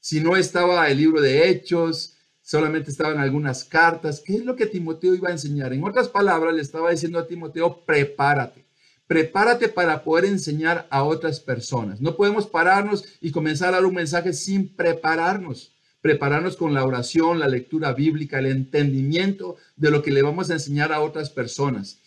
Si 0.00 0.20
no 0.20 0.36
estaba 0.36 0.88
el 0.88 0.98
libro 0.98 1.20
de 1.20 1.48
Hechos, 1.48 2.16
solamente 2.42 2.90
estaban 2.90 3.18
algunas 3.18 3.64
cartas, 3.64 4.20
¿qué 4.24 4.34
es 4.34 4.44
lo 4.44 4.56
que 4.56 4.66
Timoteo 4.66 5.14
iba 5.14 5.28
a 5.28 5.32
enseñar? 5.32 5.72
En 5.72 5.84
otras 5.84 6.08
palabras, 6.08 6.54
le 6.54 6.62
estaba 6.62 6.90
diciendo 6.90 7.18
a 7.18 7.26
Timoteo, 7.26 7.84
prepárate. 7.86 8.64
Prepárate 9.06 9.68
para 9.68 10.02
poder 10.02 10.24
enseñar 10.24 10.88
a 10.90 11.04
otras 11.04 11.38
personas. 11.38 12.00
No 12.00 12.16
podemos 12.16 12.46
pararnos 12.46 13.04
y 13.20 13.30
comenzar 13.30 13.68
a 13.68 13.72
dar 13.76 13.84
un 13.84 13.94
mensaje 13.94 14.32
sin 14.32 14.74
prepararnos 14.74 15.72
prepararnos 16.02 16.56
con 16.56 16.74
la 16.74 16.84
oración, 16.84 17.38
la 17.38 17.48
lectura 17.48 17.92
bíblica, 17.92 18.40
el 18.40 18.46
entendimiento 18.46 19.56
de 19.76 19.90
lo 19.90 20.02
que 20.02 20.10
le 20.10 20.20
vamos 20.20 20.50
a 20.50 20.54
enseñar 20.54 20.92
a 20.92 21.00
otras 21.00 21.30
personas. 21.30 22.01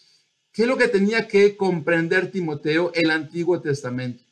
¿Qué 0.55 0.61
es 0.61 0.69
lo 0.69 0.77
que 0.77 0.87
tenía 0.87 1.27
que 1.27 1.57
comprender 1.57 2.31
Timoteo 2.31 2.93
el 2.95 3.11
Antiguo 3.11 3.59
Testamento? 3.59 4.23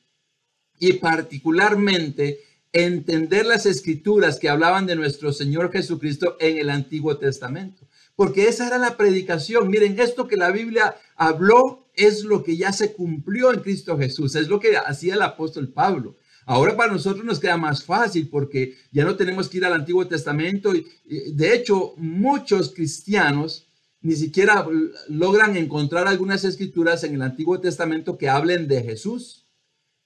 Y 0.80 0.94
particularmente 0.94 2.40
entender 2.72 3.46
las 3.46 3.66
escrituras 3.66 4.40
que 4.40 4.48
hablaban 4.48 4.86
de 4.86 4.96
nuestro 4.96 5.34
Señor 5.34 5.70
Jesucristo 5.70 6.38
en 6.40 6.60
el 6.60 6.70
Antiguo 6.70 7.18
Testamento. 7.18 7.86
Porque 8.16 8.48
esa 8.48 8.68
era 8.68 8.78
la 8.78 8.96
predicación. 8.96 9.68
Miren, 9.68 10.00
esto 10.00 10.26
que 10.26 10.38
la 10.38 10.52
Biblia 10.52 10.96
habló 11.18 11.90
es 11.94 12.24
lo 12.24 12.42
que 12.42 12.56
ya 12.56 12.72
se 12.72 12.94
cumplió 12.94 13.52
en 13.52 13.60
Cristo 13.60 13.98
Jesús. 13.98 14.36
Es 14.36 14.48
lo 14.48 14.62
que 14.62 14.78
hacía 14.78 15.16
el 15.16 15.22
apóstol 15.24 15.74
Pablo. 15.74 16.16
Ahora 16.46 16.78
para 16.78 16.94
nosotros 16.94 17.26
nos 17.26 17.42
queda 17.42 17.58
más 17.58 17.84
fácil 17.84 18.30
porque 18.30 18.78
ya 18.94 19.04
no 19.04 19.18
tenemos 19.18 19.50
que 19.50 19.58
ir 19.58 19.66
al 19.66 19.74
Antiguo 19.74 20.08
Testamento. 20.08 20.72
De 20.72 21.54
hecho, 21.54 21.96
muchos 21.98 22.74
cristianos 22.74 23.68
ni 24.04 24.16
siquiera 24.16 24.68
logran 25.08 25.56
encontrar 25.56 26.08
algunas 26.08 26.44
escrituras 26.44 27.06
en 27.06 27.16
el 27.16 27.22
Antiguo 27.22 27.60
Testamento 27.62 28.18
que 28.18 28.30
hablen 28.30 28.68
de 28.68 28.84
Jesús. 28.84 29.48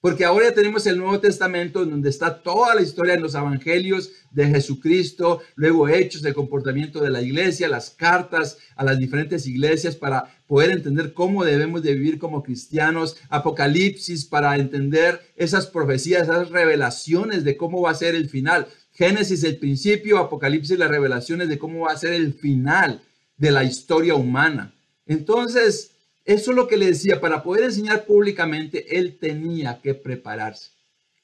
Porque 0.00 0.24
ahora 0.24 0.50
ya 0.50 0.54
tenemos 0.54 0.86
el 0.86 0.96
Nuevo 0.96 1.18
Testamento 1.18 1.84
donde 1.84 2.08
está 2.08 2.40
toda 2.40 2.76
la 2.76 2.82
historia 2.82 3.14
en 3.14 3.22
los 3.22 3.34
evangelios 3.34 4.12
de 4.30 4.46
Jesucristo, 4.46 5.40
luego 5.56 5.88
hechos 5.88 6.22
del 6.22 6.34
comportamiento 6.34 7.00
de 7.00 7.10
la 7.10 7.20
iglesia, 7.20 7.68
las 7.68 7.90
cartas 7.90 8.58
a 8.76 8.84
las 8.84 9.00
diferentes 9.00 9.48
iglesias 9.48 9.96
para 9.96 10.40
poder 10.46 10.70
entender 10.70 11.12
cómo 11.12 11.44
debemos 11.44 11.82
de 11.82 11.94
vivir 11.94 12.20
como 12.20 12.44
cristianos, 12.44 13.16
Apocalipsis 13.28 14.24
para 14.24 14.54
entender 14.54 15.20
esas 15.34 15.66
profecías, 15.66 16.22
esas 16.22 16.50
revelaciones 16.50 17.42
de 17.42 17.56
cómo 17.56 17.82
va 17.82 17.90
a 17.90 17.94
ser 17.94 18.14
el 18.14 18.28
final. 18.28 18.68
Génesis 18.92 19.42
el 19.42 19.58
principio, 19.58 20.18
Apocalipsis 20.18 20.78
las 20.78 20.90
revelaciones 20.90 21.48
de 21.48 21.58
cómo 21.58 21.86
va 21.86 21.92
a 21.92 21.98
ser 21.98 22.12
el 22.12 22.34
final 22.34 23.02
de 23.38 23.50
la 23.50 23.64
historia 23.64 24.14
humana. 24.14 24.74
Entonces, 25.06 25.92
eso 26.24 26.50
es 26.50 26.56
lo 26.56 26.68
que 26.68 26.76
le 26.76 26.86
decía, 26.86 27.20
para 27.20 27.42
poder 27.42 27.64
enseñar 27.64 28.04
públicamente, 28.04 28.98
él 28.98 29.16
tenía 29.18 29.80
que 29.80 29.94
prepararse, 29.94 30.72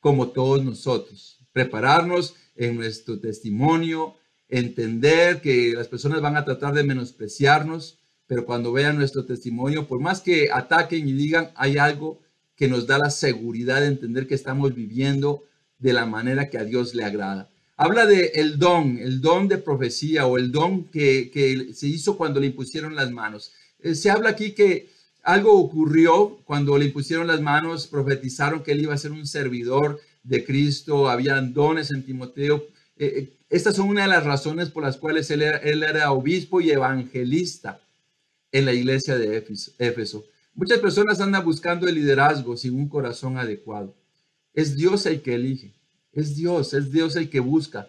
como 0.00 0.28
todos 0.28 0.64
nosotros, 0.64 1.40
prepararnos 1.52 2.34
en 2.56 2.76
nuestro 2.76 3.20
testimonio, 3.20 4.14
entender 4.48 5.42
que 5.42 5.74
las 5.74 5.88
personas 5.88 6.22
van 6.22 6.36
a 6.36 6.44
tratar 6.44 6.72
de 6.72 6.84
menospreciarnos, 6.84 7.98
pero 8.26 8.46
cuando 8.46 8.72
vean 8.72 8.96
nuestro 8.96 9.26
testimonio, 9.26 9.86
por 9.86 10.00
más 10.00 10.20
que 10.20 10.48
ataquen 10.50 11.06
y 11.06 11.12
digan, 11.12 11.50
hay 11.56 11.76
algo 11.76 12.20
que 12.56 12.68
nos 12.68 12.86
da 12.86 12.98
la 12.98 13.10
seguridad 13.10 13.80
de 13.80 13.88
entender 13.88 14.26
que 14.26 14.34
estamos 14.34 14.74
viviendo 14.74 15.44
de 15.78 15.92
la 15.92 16.06
manera 16.06 16.48
que 16.48 16.56
a 16.56 16.64
Dios 16.64 16.94
le 16.94 17.04
agrada. 17.04 17.50
Habla 17.76 18.06
de 18.06 18.32
el 18.34 18.58
don, 18.58 18.98
el 18.98 19.20
don 19.20 19.48
de 19.48 19.58
profecía 19.58 20.26
o 20.26 20.38
el 20.38 20.52
don 20.52 20.84
que, 20.84 21.30
que 21.30 21.74
se 21.74 21.88
hizo 21.88 22.16
cuando 22.16 22.40
le 22.40 22.46
impusieron 22.46 22.94
las 22.94 23.10
manos. 23.10 23.52
Eh, 23.80 23.94
se 23.94 24.10
habla 24.10 24.30
aquí 24.30 24.52
que 24.52 24.88
algo 25.22 25.58
ocurrió 25.58 26.38
cuando 26.44 26.76
le 26.78 26.86
impusieron 26.86 27.26
las 27.26 27.40
manos, 27.40 27.86
profetizaron 27.86 28.62
que 28.62 28.72
él 28.72 28.82
iba 28.82 28.94
a 28.94 28.98
ser 28.98 29.12
un 29.12 29.26
servidor 29.26 30.00
de 30.22 30.44
Cristo, 30.44 31.08
habían 31.08 31.52
dones 31.52 31.90
en 31.90 32.04
Timoteo. 32.04 32.66
Eh, 32.96 33.12
eh, 33.16 33.36
estas 33.50 33.76
son 33.76 33.88
una 33.88 34.02
de 34.02 34.08
las 34.08 34.24
razones 34.24 34.70
por 34.70 34.82
las 34.82 34.96
cuales 34.96 35.30
él 35.30 35.42
era, 35.42 36.12
obispo 36.12 36.60
y 36.60 36.70
evangelista 36.70 37.80
en 38.52 38.66
la 38.66 38.72
iglesia 38.72 39.16
de 39.16 39.44
Éfeso. 39.78 40.24
Muchas 40.54 40.78
personas 40.78 41.20
andan 41.20 41.44
buscando 41.44 41.88
el 41.88 41.94
liderazgo 41.94 42.56
sin 42.56 42.74
un 42.74 42.88
corazón 42.88 43.38
adecuado. 43.38 43.94
Es 44.52 44.76
Dios 44.76 45.06
el 45.06 45.22
que 45.22 45.34
elige, 45.34 45.74
es 46.14 46.36
Dios, 46.36 46.74
es 46.74 46.90
Dios 46.90 47.16
el 47.16 47.30
que 47.30 47.40
busca. 47.40 47.88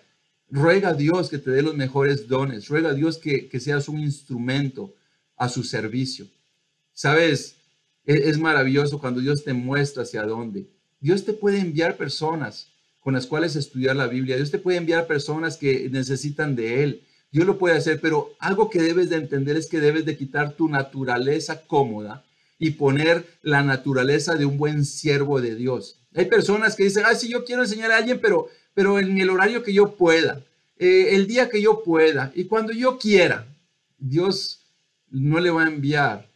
Ruega 0.50 0.90
a 0.90 0.94
Dios 0.94 1.30
que 1.30 1.38
te 1.38 1.52
dé 1.52 1.62
los 1.62 1.76
mejores 1.76 2.28
dones, 2.28 2.68
ruega 2.68 2.90
a 2.90 2.94
Dios 2.94 3.18
que, 3.18 3.48
que 3.48 3.60
seas 3.60 3.90
un 3.90 4.00
instrumento 4.00 4.94
a 5.38 5.50
su 5.50 5.64
servicio. 5.64 6.28
Sabes, 6.94 7.56
e-, 8.06 8.30
es, 8.30 8.38
maravilloso 8.38 9.00
cuando 9.00 9.22
Dios 9.22 9.44
te 9.44 9.54
muestra 9.54 10.04
hacia 10.04 10.24
dónde. 10.24 10.68
Dios 11.00 11.26
te 11.26 11.34
puede 11.34 11.60
enviar 11.60 11.98
personas 11.98 12.70
con 13.02 13.14
las 13.14 13.28
cuales 13.28 13.56
estudiar 13.56 13.96
la 13.96 14.08
Biblia. 14.08 14.36
Dios 14.36 14.52
te 14.52 14.60
puede 14.60 14.78
enviar 14.78 15.08
personas 15.08 15.58
que 15.58 15.90
necesitan 15.90 16.56
de 16.56 16.84
Él. 16.84 17.04
Dios 17.32 17.46
lo 17.46 17.58
puede 17.58 17.76
hacer, 17.76 18.00
pero 18.00 18.34
algo 18.40 18.70
que 18.70 18.82
debes 18.82 19.10
de 19.10 19.18
entender 19.18 19.58
es 19.58 19.68
que 19.68 19.80
debes 19.80 20.06
de 20.06 20.18
quitar 20.18 20.54
tu 20.54 20.70
naturaleza 20.70 21.66
cómoda 21.68 22.24
y 22.58 22.72
poner 22.72 23.26
la 23.42 23.62
naturaleza 23.62 24.36
de 24.36 24.46
un 24.46 24.58
buen 24.58 24.86
siervo 24.86 25.42
de 25.42 25.56
Dios. 25.56 26.00
Hay 26.16 26.26
personas 26.26 26.76
que 26.76 26.84
dicen, 26.84 27.04
ah, 27.06 27.14
sí, 27.14 27.30
yo 27.30 27.44
quiero 27.44 27.64
enseñar 27.64 27.92
a 27.92 27.98
alguien, 27.98 28.20
pero, 28.22 28.48
pero 28.74 29.00
en 29.00 29.18
el 29.18 29.30
horario 29.30 29.62
que 29.62 29.74
yo 29.74 29.96
pueda, 29.96 30.44
eh, 30.78 31.16
el 31.16 31.28
día 31.28 31.50
que 31.50 31.62
yo 31.62 31.84
pueda 31.84 32.32
y 32.36 32.46
cuando 32.46 32.74
yo 32.74 32.98
quiera. 32.98 33.48
Dios 33.98 34.66
no 35.10 35.40
le 35.40 35.50
va 35.50 35.64
a 35.64 35.68
enviar 35.68 36.30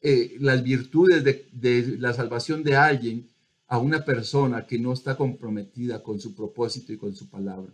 eh, 0.00 0.36
las 0.40 0.62
virtudes 0.62 1.22
de, 1.24 1.96
la 1.98 2.12
salvación 2.12 2.62
de 2.62 2.76
alguien 2.76 3.28
a 3.66 3.78
una 3.78 4.04
persona 4.04 4.66
que 4.66 4.78
no 4.78 4.92
está 4.92 5.16
comprometida 5.16 6.02
con 6.02 6.18
su 6.18 6.34
propósito 6.34 6.92
y 6.92 6.96
con 6.96 7.14
su 7.14 7.28
palabra. 7.28 7.72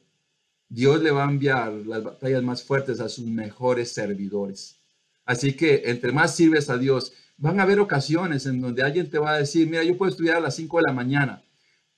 Dios 0.69 1.01
le 1.03 1.13
va 1.13 1.25
a 1.25 1.31
enviar 1.31 1.73
las 1.73 2.03
batallas 2.03 2.43
más 2.43 2.63
fuertes 2.63 2.99
a 2.99 3.09
sus 3.09 3.27
mejores 3.27 3.93
servidores. 3.93 4.77
Así 5.25 5.55
que 5.55 5.83
entre 5.85 6.11
más 6.11 6.35
sirves 6.35 6.69
a 6.69 6.77
Dios, 6.77 7.13
van 7.37 7.59
a 7.61 7.65
haber 7.65 7.81
ocasiones 7.81 8.47
en 8.47 8.61
donde 8.61 8.83
alguien 8.83 9.11
te 9.11 9.19
va 9.19 9.33
a 9.33 9.39
decir, 9.39 9.69
mira, 9.69 9.83
yo 9.83 9.97
puedo 9.97 10.11
estudiar 10.11 10.37
a 10.37 10.41
las 10.41 10.57
5 10.57 10.79
de 10.79 10.83
la 10.87 10.93
mañana. 10.93 11.43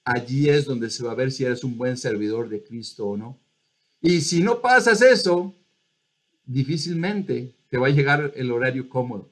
Allí 0.05 0.49
es 0.49 0.65
donde 0.65 0.91
se 0.91 1.05
va 1.05 1.13
a 1.13 1.17
ver 1.17 1.33
si 1.33 1.45
eres 1.45 1.65
un 1.65 1.77
buen 1.77 1.97
servidor 1.97 2.49
de 2.49 2.63
Cristo 2.63 3.07
o 3.07 3.17
no. 3.17 3.39
Y 4.01 4.21
si 4.21 4.41
no 4.41 4.61
pasas 4.61 5.03
eso, 5.03 5.55
difícilmente 6.45 7.55
te 7.69 7.79
va 7.79 7.89
a 7.89 7.91
llegar 7.91 8.33
el 8.37 8.53
horario 8.53 8.89
cómodo. 8.89 9.31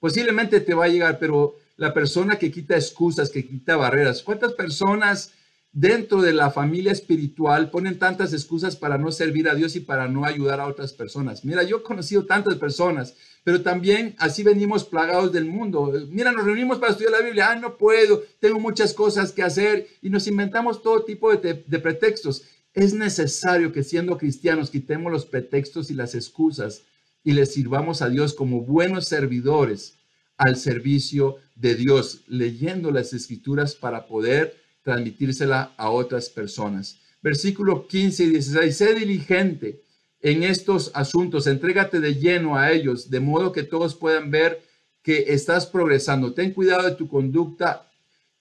Posiblemente 0.00 0.60
te 0.60 0.74
va 0.74 0.86
a 0.86 0.88
llegar, 0.88 1.18
pero 1.18 1.56
la 1.76 1.92
persona 1.92 2.38
que 2.38 2.50
quita 2.50 2.76
excusas, 2.76 3.30
que 3.30 3.46
quita 3.46 3.76
barreras, 3.76 4.22
¿cuántas 4.22 4.52
personas 4.52 5.32
dentro 5.74 6.22
de 6.22 6.32
la 6.32 6.52
familia 6.52 6.92
espiritual 6.92 7.68
ponen 7.68 7.98
tantas 7.98 8.32
excusas 8.32 8.76
para 8.76 8.96
no 8.96 9.10
servir 9.10 9.48
a 9.48 9.54
Dios 9.54 9.74
y 9.74 9.80
para 9.80 10.08
no 10.08 10.24
ayudar 10.24 10.60
a 10.60 10.66
otras 10.66 10.92
personas? 10.92 11.44
Mira, 11.44 11.64
yo 11.64 11.78
he 11.78 11.82
conocido 11.82 12.24
tantas 12.24 12.54
personas, 12.54 13.14
pero 13.42 13.60
también 13.60 14.14
así 14.18 14.42
venimos 14.42 14.84
plagados 14.84 15.32
del 15.32 15.44
mundo. 15.44 15.92
Mira, 16.08 16.32
nos 16.32 16.44
reunimos 16.44 16.78
para 16.78 16.92
estudiar 16.92 17.12
la 17.12 17.22
Biblia, 17.22 17.50
ah, 17.50 17.56
no 17.56 17.76
puedo, 17.76 18.22
tengo 18.40 18.60
muchas 18.60 18.94
cosas 18.94 19.32
que 19.32 19.42
hacer 19.42 19.88
y 20.00 20.08
nos 20.08 20.26
inventamos 20.28 20.80
todo 20.80 21.04
tipo 21.04 21.34
de, 21.34 21.64
de 21.66 21.78
pretextos. 21.80 22.44
Es 22.72 22.94
necesario 22.94 23.72
que 23.72 23.82
siendo 23.82 24.16
cristianos 24.16 24.70
quitemos 24.70 25.12
los 25.12 25.26
pretextos 25.26 25.90
y 25.90 25.94
las 25.94 26.14
excusas 26.14 26.82
y 27.24 27.32
le 27.32 27.46
sirvamos 27.46 28.00
a 28.00 28.08
Dios 28.08 28.32
como 28.32 28.60
buenos 28.60 29.08
servidores 29.08 29.98
al 30.36 30.56
servicio 30.56 31.36
de 31.56 31.74
Dios, 31.74 32.22
leyendo 32.26 32.90
las 32.90 33.12
escrituras 33.12 33.74
para 33.74 34.06
poder 34.06 34.63
transmitírsela 34.84 35.74
a 35.76 35.90
otras 35.90 36.30
personas. 36.30 37.00
Versículo 37.20 37.88
15 37.88 38.24
y 38.24 38.28
16, 38.30 38.76
sé 38.76 38.94
diligente 38.94 39.82
en 40.20 40.44
estos 40.44 40.92
asuntos, 40.94 41.48
entrégate 41.48 41.98
de 41.98 42.14
lleno 42.14 42.56
a 42.56 42.70
ellos, 42.70 43.10
de 43.10 43.18
modo 43.18 43.50
que 43.50 43.64
todos 43.64 43.96
puedan 43.96 44.30
ver 44.30 44.62
que 45.02 45.24
estás 45.34 45.66
progresando. 45.66 46.32
Ten 46.32 46.52
cuidado 46.52 46.84
de 46.88 46.94
tu 46.94 47.08
conducta 47.08 47.90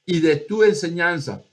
y 0.06 0.20
de 0.20 0.36
tu 0.36 0.64
enseñanza. 0.64 1.44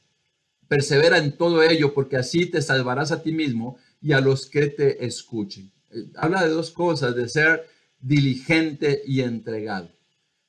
Persevera 0.68 1.16
en 1.16 1.37
todo 1.37 1.62
ello, 1.62 1.94
porque 1.94 2.18
así 2.18 2.44
te 2.46 2.61
salvarás 2.61 3.11
a 3.11 3.22
ti 3.22 3.33
mismo 3.33 3.79
y 4.03 4.12
a 4.12 4.20
los 4.20 4.46
que 4.46 4.66
te 4.66 5.07
escuchen 5.07 5.72
habla 6.16 6.44
de 6.44 6.50
dos 6.50 6.70
cosas, 6.70 7.14
de 7.14 7.29
ser 7.29 7.66
diligente 8.00 9.03
y 9.07 9.20
entregado. 9.20 9.90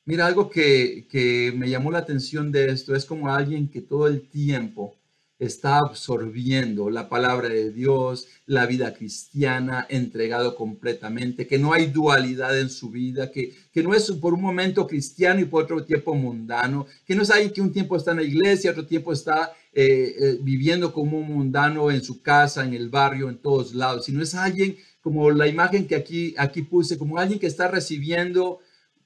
Mira, 0.06 0.26
algo 0.26 0.50
que, 0.50 1.08
que, 1.10 1.54
me 1.56 1.70
llamó 1.70 1.92
la 1.92 2.00
atención 2.00 2.52
de 2.52 2.72
esto 2.72 2.96
es 2.96 3.06
como 3.06 3.30
alguien 3.30 3.70
que 3.70 3.82
todo 3.82 4.08
el 4.08 4.28
tiempo 4.28 4.96
está 5.42 5.80
absorbiendo 5.80 6.92
la 6.92 7.10
palabra 7.10 7.50
de 7.50 7.72
Dios, 7.72 8.28
la 8.46 8.68
vida 8.68 8.94
cristiana, 8.94 9.88
entregado 9.90 10.56
completamente, 10.56 11.48
que 11.48 11.58
no 11.58 11.74
hay 11.74 11.88
dualidad 11.88 12.60
en 12.60 12.70
su 12.70 12.92
vida, 12.92 13.32
que, 13.32 13.54
que 13.72 13.82
no 13.82 13.96
es 13.96 14.12
por 14.12 14.36
un 14.36 14.42
momento 14.42 14.86
cristiano 14.86 15.40
y 15.40 15.46
por 15.46 15.64
otro 15.64 15.84
tiempo 15.84 16.14
mundano, 16.14 16.86
que 17.06 17.16
no 17.16 17.24
es 17.24 17.32
alguien 17.32 17.54
que 17.54 17.62
un 17.62 17.74
tiempo 17.74 17.96
está 17.98 18.12
en 18.12 18.18
la 18.18 18.24
iglesia, 18.24 18.72
otro 18.72 18.86
tiempo 18.86 19.14
está 19.14 19.52
eh, 19.74 20.16
eh, 20.20 20.38
viviendo 20.42 20.94
como 20.94 21.18
un 21.18 21.28
mundano 21.28 21.90
en 21.90 22.04
su 22.04 22.22
casa, 22.22 22.64
en 22.64 22.74
el 22.76 22.90
barrio, 22.90 23.30
en 23.30 23.38
todos 23.38 23.74
lados, 23.74 24.06
sino 24.06 24.22
es 24.22 24.36
alguien 24.36 24.78
como 25.02 25.32
la 25.32 25.48
imagen 25.48 25.88
que 25.88 25.96
aquí, 25.96 26.36
aquí 26.38 26.62
puse, 26.62 27.00
como 27.00 27.18
alguien 27.18 27.40
que 27.40 27.48
está 27.48 27.68
recibiendo 27.68 28.60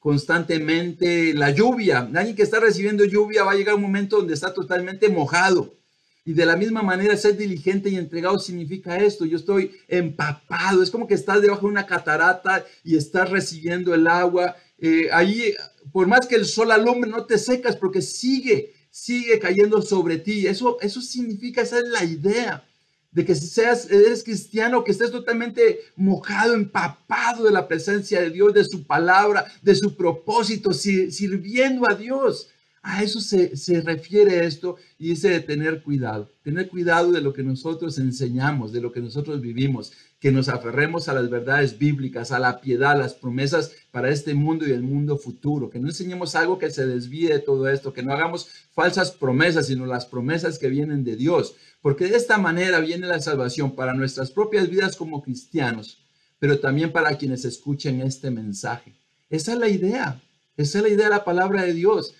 constantemente 0.05 1.33
la 1.33 1.49
lluvia. 1.49 2.07
Alguien 2.13 2.35
que 2.35 2.43
está 2.43 2.59
recibiendo 2.59 3.05
lluvia 3.05 3.43
va 3.43 3.53
a 3.53 3.55
llegar 3.55 3.73
un 3.73 3.81
momento 3.81 4.17
donde 4.17 4.35
está 4.35 4.53
totalmente 4.53 5.09
mojado. 5.09 5.79
Y 6.23 6.33
de 6.33 6.45
la 6.45 6.55
misma 6.55 6.83
manera, 6.83 7.17
ser 7.17 7.35
diligente 7.35 7.89
y 7.89 7.95
entregado 7.95 8.37
significa 8.37 8.97
esto. 8.97 9.25
Yo 9.25 9.35
estoy 9.35 9.71
empapado. 9.87 10.83
Es 10.83 10.91
como 10.91 11.07
que 11.07 11.15
estás 11.15 11.41
debajo 11.41 11.61
de 11.61 11.71
una 11.71 11.87
catarata 11.87 12.63
y 12.83 12.95
estás 12.97 13.31
recibiendo 13.31 13.95
el 13.95 14.05
agua. 14.05 14.55
Eh, 14.77 15.09
ahí, 15.11 15.55
por 15.91 16.05
más 16.05 16.27
que 16.27 16.35
el 16.35 16.45
sol 16.45 16.71
alumbre, 16.71 17.09
no 17.09 17.25
te 17.25 17.39
secas 17.39 17.75
porque 17.75 18.03
sigue, 18.03 18.73
sigue 18.91 19.39
cayendo 19.39 19.81
sobre 19.81 20.19
ti. 20.19 20.45
Eso, 20.45 20.77
eso 20.81 21.01
significa, 21.01 21.63
esa 21.63 21.79
es 21.79 21.85
la 21.85 22.03
idea 22.03 22.63
de 23.15 23.23
que 23.23 23.33
seas, 23.33 23.89
eres 23.89 24.23
cristiano, 24.25 24.83
que 24.83 24.91
estés 24.91 25.09
totalmente 25.09 25.79
mojado, 25.95 26.53
empapado 26.53 27.45
de 27.45 27.51
la 27.51 27.65
presencia 27.65 28.19
de 28.19 28.29
Dios, 28.29 28.53
de 28.53 28.65
su 28.65 28.83
palabra, 28.83 29.45
de 29.61 29.73
su 29.73 29.95
propósito, 29.95 30.73
sirviendo 30.73 31.89
a 31.89 31.95
Dios. 31.95 32.49
A 32.83 33.01
eso 33.03 33.21
se, 33.21 33.55
se, 33.55 33.81
refiere 33.81 34.45
esto 34.45 34.75
y 34.99 35.09
dice 35.09 35.29
de 35.29 35.39
tener 35.39 35.81
cuidado, 35.81 36.29
tener 36.43 36.67
cuidado 36.67 37.11
de 37.13 37.21
lo 37.21 37.33
que 37.33 37.41
nosotros 37.41 37.97
enseñamos, 37.97 38.73
de 38.73 38.81
lo 38.81 38.91
que 38.91 38.99
nosotros 38.99 39.41
vivimos, 39.41 39.93
que 40.25 40.31
nos 40.31 40.49
aferremos 40.49 41.07
a 41.07 41.13
las 41.13 41.29
verdades 41.29 41.77
bíblicas, 41.77 42.31
a 42.31 42.39
la 42.39 42.59
piedad, 42.59 42.93
a 42.93 42.97
las 42.97 43.13
promesas 43.13 43.73
para 43.91 44.09
este 44.09 44.33
mundo 44.33 44.67
y 44.67 44.71
el 44.71 44.81
mundo 44.81 45.19
futuro, 45.19 45.69
que 45.69 45.77
no 45.77 45.87
enseñemos 45.87 46.33
algo 46.33 46.57
que 46.57 46.71
se 46.71 46.87
desvíe 46.87 47.27
de 47.27 47.37
todo 47.37 47.69
esto, 47.69 47.93
que 47.93 48.01
no 48.01 48.11
hagamos 48.11 48.47
falsas 48.73 49.11
promesas, 49.11 49.67
sino 49.67 49.85
las 49.85 50.07
promesas 50.07 50.57
que 50.57 50.67
vienen 50.67 51.03
de 51.03 51.15
Dios, 51.15 51.53
porque 51.79 52.07
de 52.07 52.17
esta 52.17 52.39
manera 52.39 52.79
viene 52.79 53.05
la 53.05 53.21
salvación 53.21 53.75
para 53.75 53.93
nuestras 53.93 54.31
propias 54.31 54.67
vidas 54.67 54.95
como 54.95 55.21
cristianos, 55.21 55.99
pero 56.39 56.59
también 56.59 56.91
para 56.91 57.15
quienes 57.19 57.45
escuchen 57.45 58.01
este 58.01 58.31
mensaje. 58.31 58.95
Esa 59.29 59.53
es 59.53 59.59
la 59.59 59.69
idea, 59.69 60.23
esa 60.57 60.79
es 60.79 60.83
la 60.85 60.89
idea 60.89 61.05
de 61.05 61.17
la 61.17 61.23
palabra 61.23 61.61
de 61.61 61.73
Dios. 61.75 62.15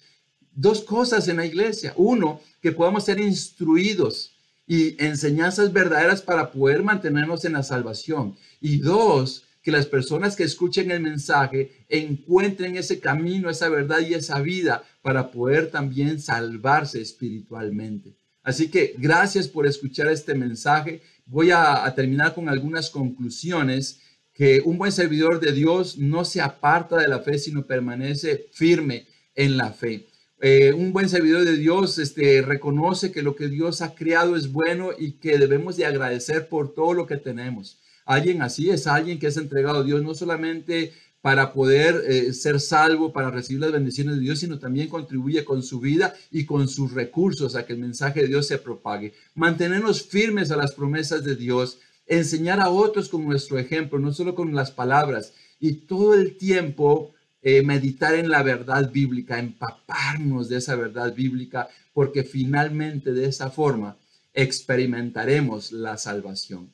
Dos 0.53 0.82
cosas 0.82 1.28
en 1.28 1.38
la 1.38 1.47
iglesia. 1.47 1.93
Uno, 1.95 2.39
que 2.62 2.72
podamos 2.72 3.03
ser 3.03 3.20
instruidos 3.20 4.35
y 4.68 5.01
enseñanzas 5.03 5.72
verdaderas 5.74 6.22
para 6.22 6.51
poder 6.51 6.84
mantenernos 6.84 7.45
en 7.45 7.53
la 7.53 7.63
salvación. 7.63 8.36
Y 8.61 8.80
dos, 8.80 9.45
que 9.66 9.72
las 9.72 9.88
personas 9.88 10.36
que 10.36 10.43
escuchen 10.43 10.91
el 10.91 11.01
mensaje 11.01 11.86
encuentren 11.89 12.78
ese 12.78 12.99
camino, 12.99 13.49
esa 13.49 13.68
verdad 13.68 13.99
y 13.99 14.13
esa 14.13 14.39
vida 14.39 14.84
para 15.01 15.32
poder 15.32 15.72
también 15.72 16.22
salvarse 16.22 17.01
espiritualmente. 17.01 18.16
Así 18.43 18.70
que 18.70 18.93
gracias 18.99 19.47
por 19.47 19.66
escuchar 19.66 20.07
este 20.07 20.36
mensaje. 20.36 21.01
Voy 21.26 21.49
a, 21.49 21.91
terminar 21.95 22.36
con 22.36 22.47
algunas 22.47 22.91
conclusiones 22.91 24.01
que 24.36 24.61
un 24.63 24.78
buen 24.78 24.91
servidor 24.91 25.39
de 25.39 25.51
Dios 25.51 25.97
no 25.97 26.26
se 26.26 26.41
aparta 26.41 26.97
de 26.97 27.07
la 27.07 27.22
fe, 27.22 27.39
sino 27.39 27.66
permanece 27.66 28.45
firme 28.51 29.07
en 29.34 29.57
la 29.57 29.72
fe. 29.72 30.05
Eh, 30.42 30.74
un 30.74 30.92
buen 30.92 31.08
servidor 31.08 31.46
de 31.46 31.56
Dios 31.56 31.98
este, 31.98 32.42
reconoce 32.42 33.12
que 33.12 33.22
lo 33.22 33.36
que 33.36 33.48
Dios 33.48 33.82
ha 33.82 33.96
creado 33.96 34.36
es 34.36 34.52
bueno 34.52 34.90
y 34.98 35.14
que 35.14 35.38
debemos 35.38 35.78
de 35.78 35.86
agradecer 35.86 36.50
por 36.50 36.74
todo 36.74 36.94
lo 36.94 37.08
que 37.08 37.18
tenemos. 37.18 37.80
Alguien 38.06 38.42
así 38.42 38.70
es 38.70 38.86
alguien 38.86 39.18
que 39.18 39.28
es 39.28 39.38
entregado 39.38 39.80
a 39.80 39.84
Dios 39.84 40.04
no 40.04 40.14
solamente 40.14 40.92
para 41.22 41.54
poder 41.54 42.04
eh, 42.08 42.34
ser 42.34 42.60
salvo, 42.60 43.12
para 43.12 43.32
recibir 43.32 43.62
las 43.62 43.72
bendiciones 43.72 44.16
de 44.16 44.22
Dios, 44.22 44.40
sino 44.40 44.60
también 44.60 44.90
contribuye 44.90 45.44
con 45.44 45.64
su 45.64 45.80
vida 45.80 46.14
y 46.30 46.46
con 46.46 46.68
sus 46.68 46.94
recursos 46.94 47.56
a 47.56 47.66
que 47.66 47.74
el 47.74 47.80
mensaje 47.80 48.22
de 48.22 48.28
Dios 48.28 48.46
se 48.46 48.60
propague. 48.60 49.14
Mantenernos 49.34 50.04
firmes 50.04 50.52
a 50.52 50.58
las 50.58 50.74
promesas 50.74 51.24
de 51.24 51.36
Dios, 51.36 51.80
enseñar 52.06 52.60
a 52.60 52.70
otros 52.70 53.10
con 53.10 53.26
nuestro 53.26 53.58
ejemplo, 53.58 53.98
no 53.98 54.14
solo 54.14 54.36
con 54.36 54.54
las 54.54 54.70
palabras, 54.70 55.34
y 55.60 55.88
todo 55.88 56.14
el 56.14 56.38
tiempo 56.38 57.16
eh, 57.48 57.62
meditar 57.62 58.16
en 58.16 58.28
la 58.28 58.41
verdad 58.41 58.91
bíblica, 58.91 59.38
empaparnos 59.38 60.50
de 60.50 60.58
esa 60.58 60.76
verdad 60.76 61.14
bíblica, 61.14 61.70
porque 61.93 62.24
finalmente 62.24 63.14
de 63.14 63.28
esa 63.28 63.52
forma 63.52 63.98
experimentaremos 64.34 65.72
la 65.72 65.96
salvación. 65.98 66.74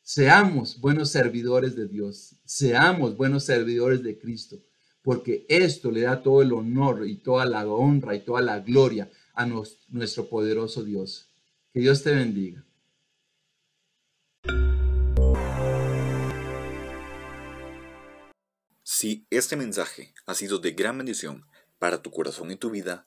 Seamos 0.00 0.80
buenos 0.80 1.10
servidores 1.10 1.76
de 1.76 1.86
Dios, 1.86 2.34
seamos 2.46 3.14
buenos 3.14 3.44
servidores 3.44 4.02
de 4.02 4.18
Cristo, 4.18 4.56
porque 5.02 5.44
esto 5.50 5.90
le 5.90 6.00
da 6.00 6.22
todo 6.22 6.40
el 6.40 6.54
honor 6.54 7.06
y 7.06 7.16
toda 7.16 7.44
la 7.44 7.66
honra 7.66 8.14
y 8.16 8.20
toda 8.20 8.40
la 8.40 8.60
gloria 8.60 9.10
a 9.34 9.44
nuestro 9.44 10.30
poderoso 10.30 10.82
Dios. 10.82 11.28
Que 11.74 11.80
Dios 11.80 12.02
te 12.02 12.14
bendiga. 12.14 12.65
Si 18.98 19.26
este 19.30 19.56
mensaje 19.56 20.14
ha 20.24 20.34
sido 20.34 20.58
de 20.58 20.72
gran 20.72 20.96
bendición 20.96 21.46
para 21.78 22.00
tu 22.00 22.10
corazón 22.10 22.50
y 22.50 22.56
tu 22.56 22.70
vida, 22.70 23.06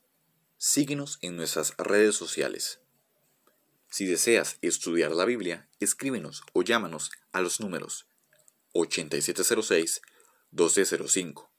síguenos 0.57 1.17
en 1.21 1.35
nuestras 1.35 1.75
redes 1.77 2.15
sociales 2.15 2.79
si 3.89 4.05
deseas 4.05 4.57
estudiar 4.61 5.11
la 5.11 5.25
Biblia, 5.25 5.67
escríbenos 5.79 6.43
o 6.53 6.61
llámanos 6.61 7.09
a 7.31 7.41
los 7.41 7.59
números 7.59 8.05
8706-1205 8.73 11.49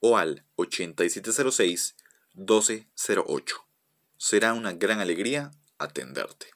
o 0.00 0.16
al 0.16 0.44
8706-1208. 0.56 3.54
Será 4.16 4.52
una 4.52 4.72
gran 4.72 5.00
alegría 5.00 5.50
atenderte. 5.78 6.46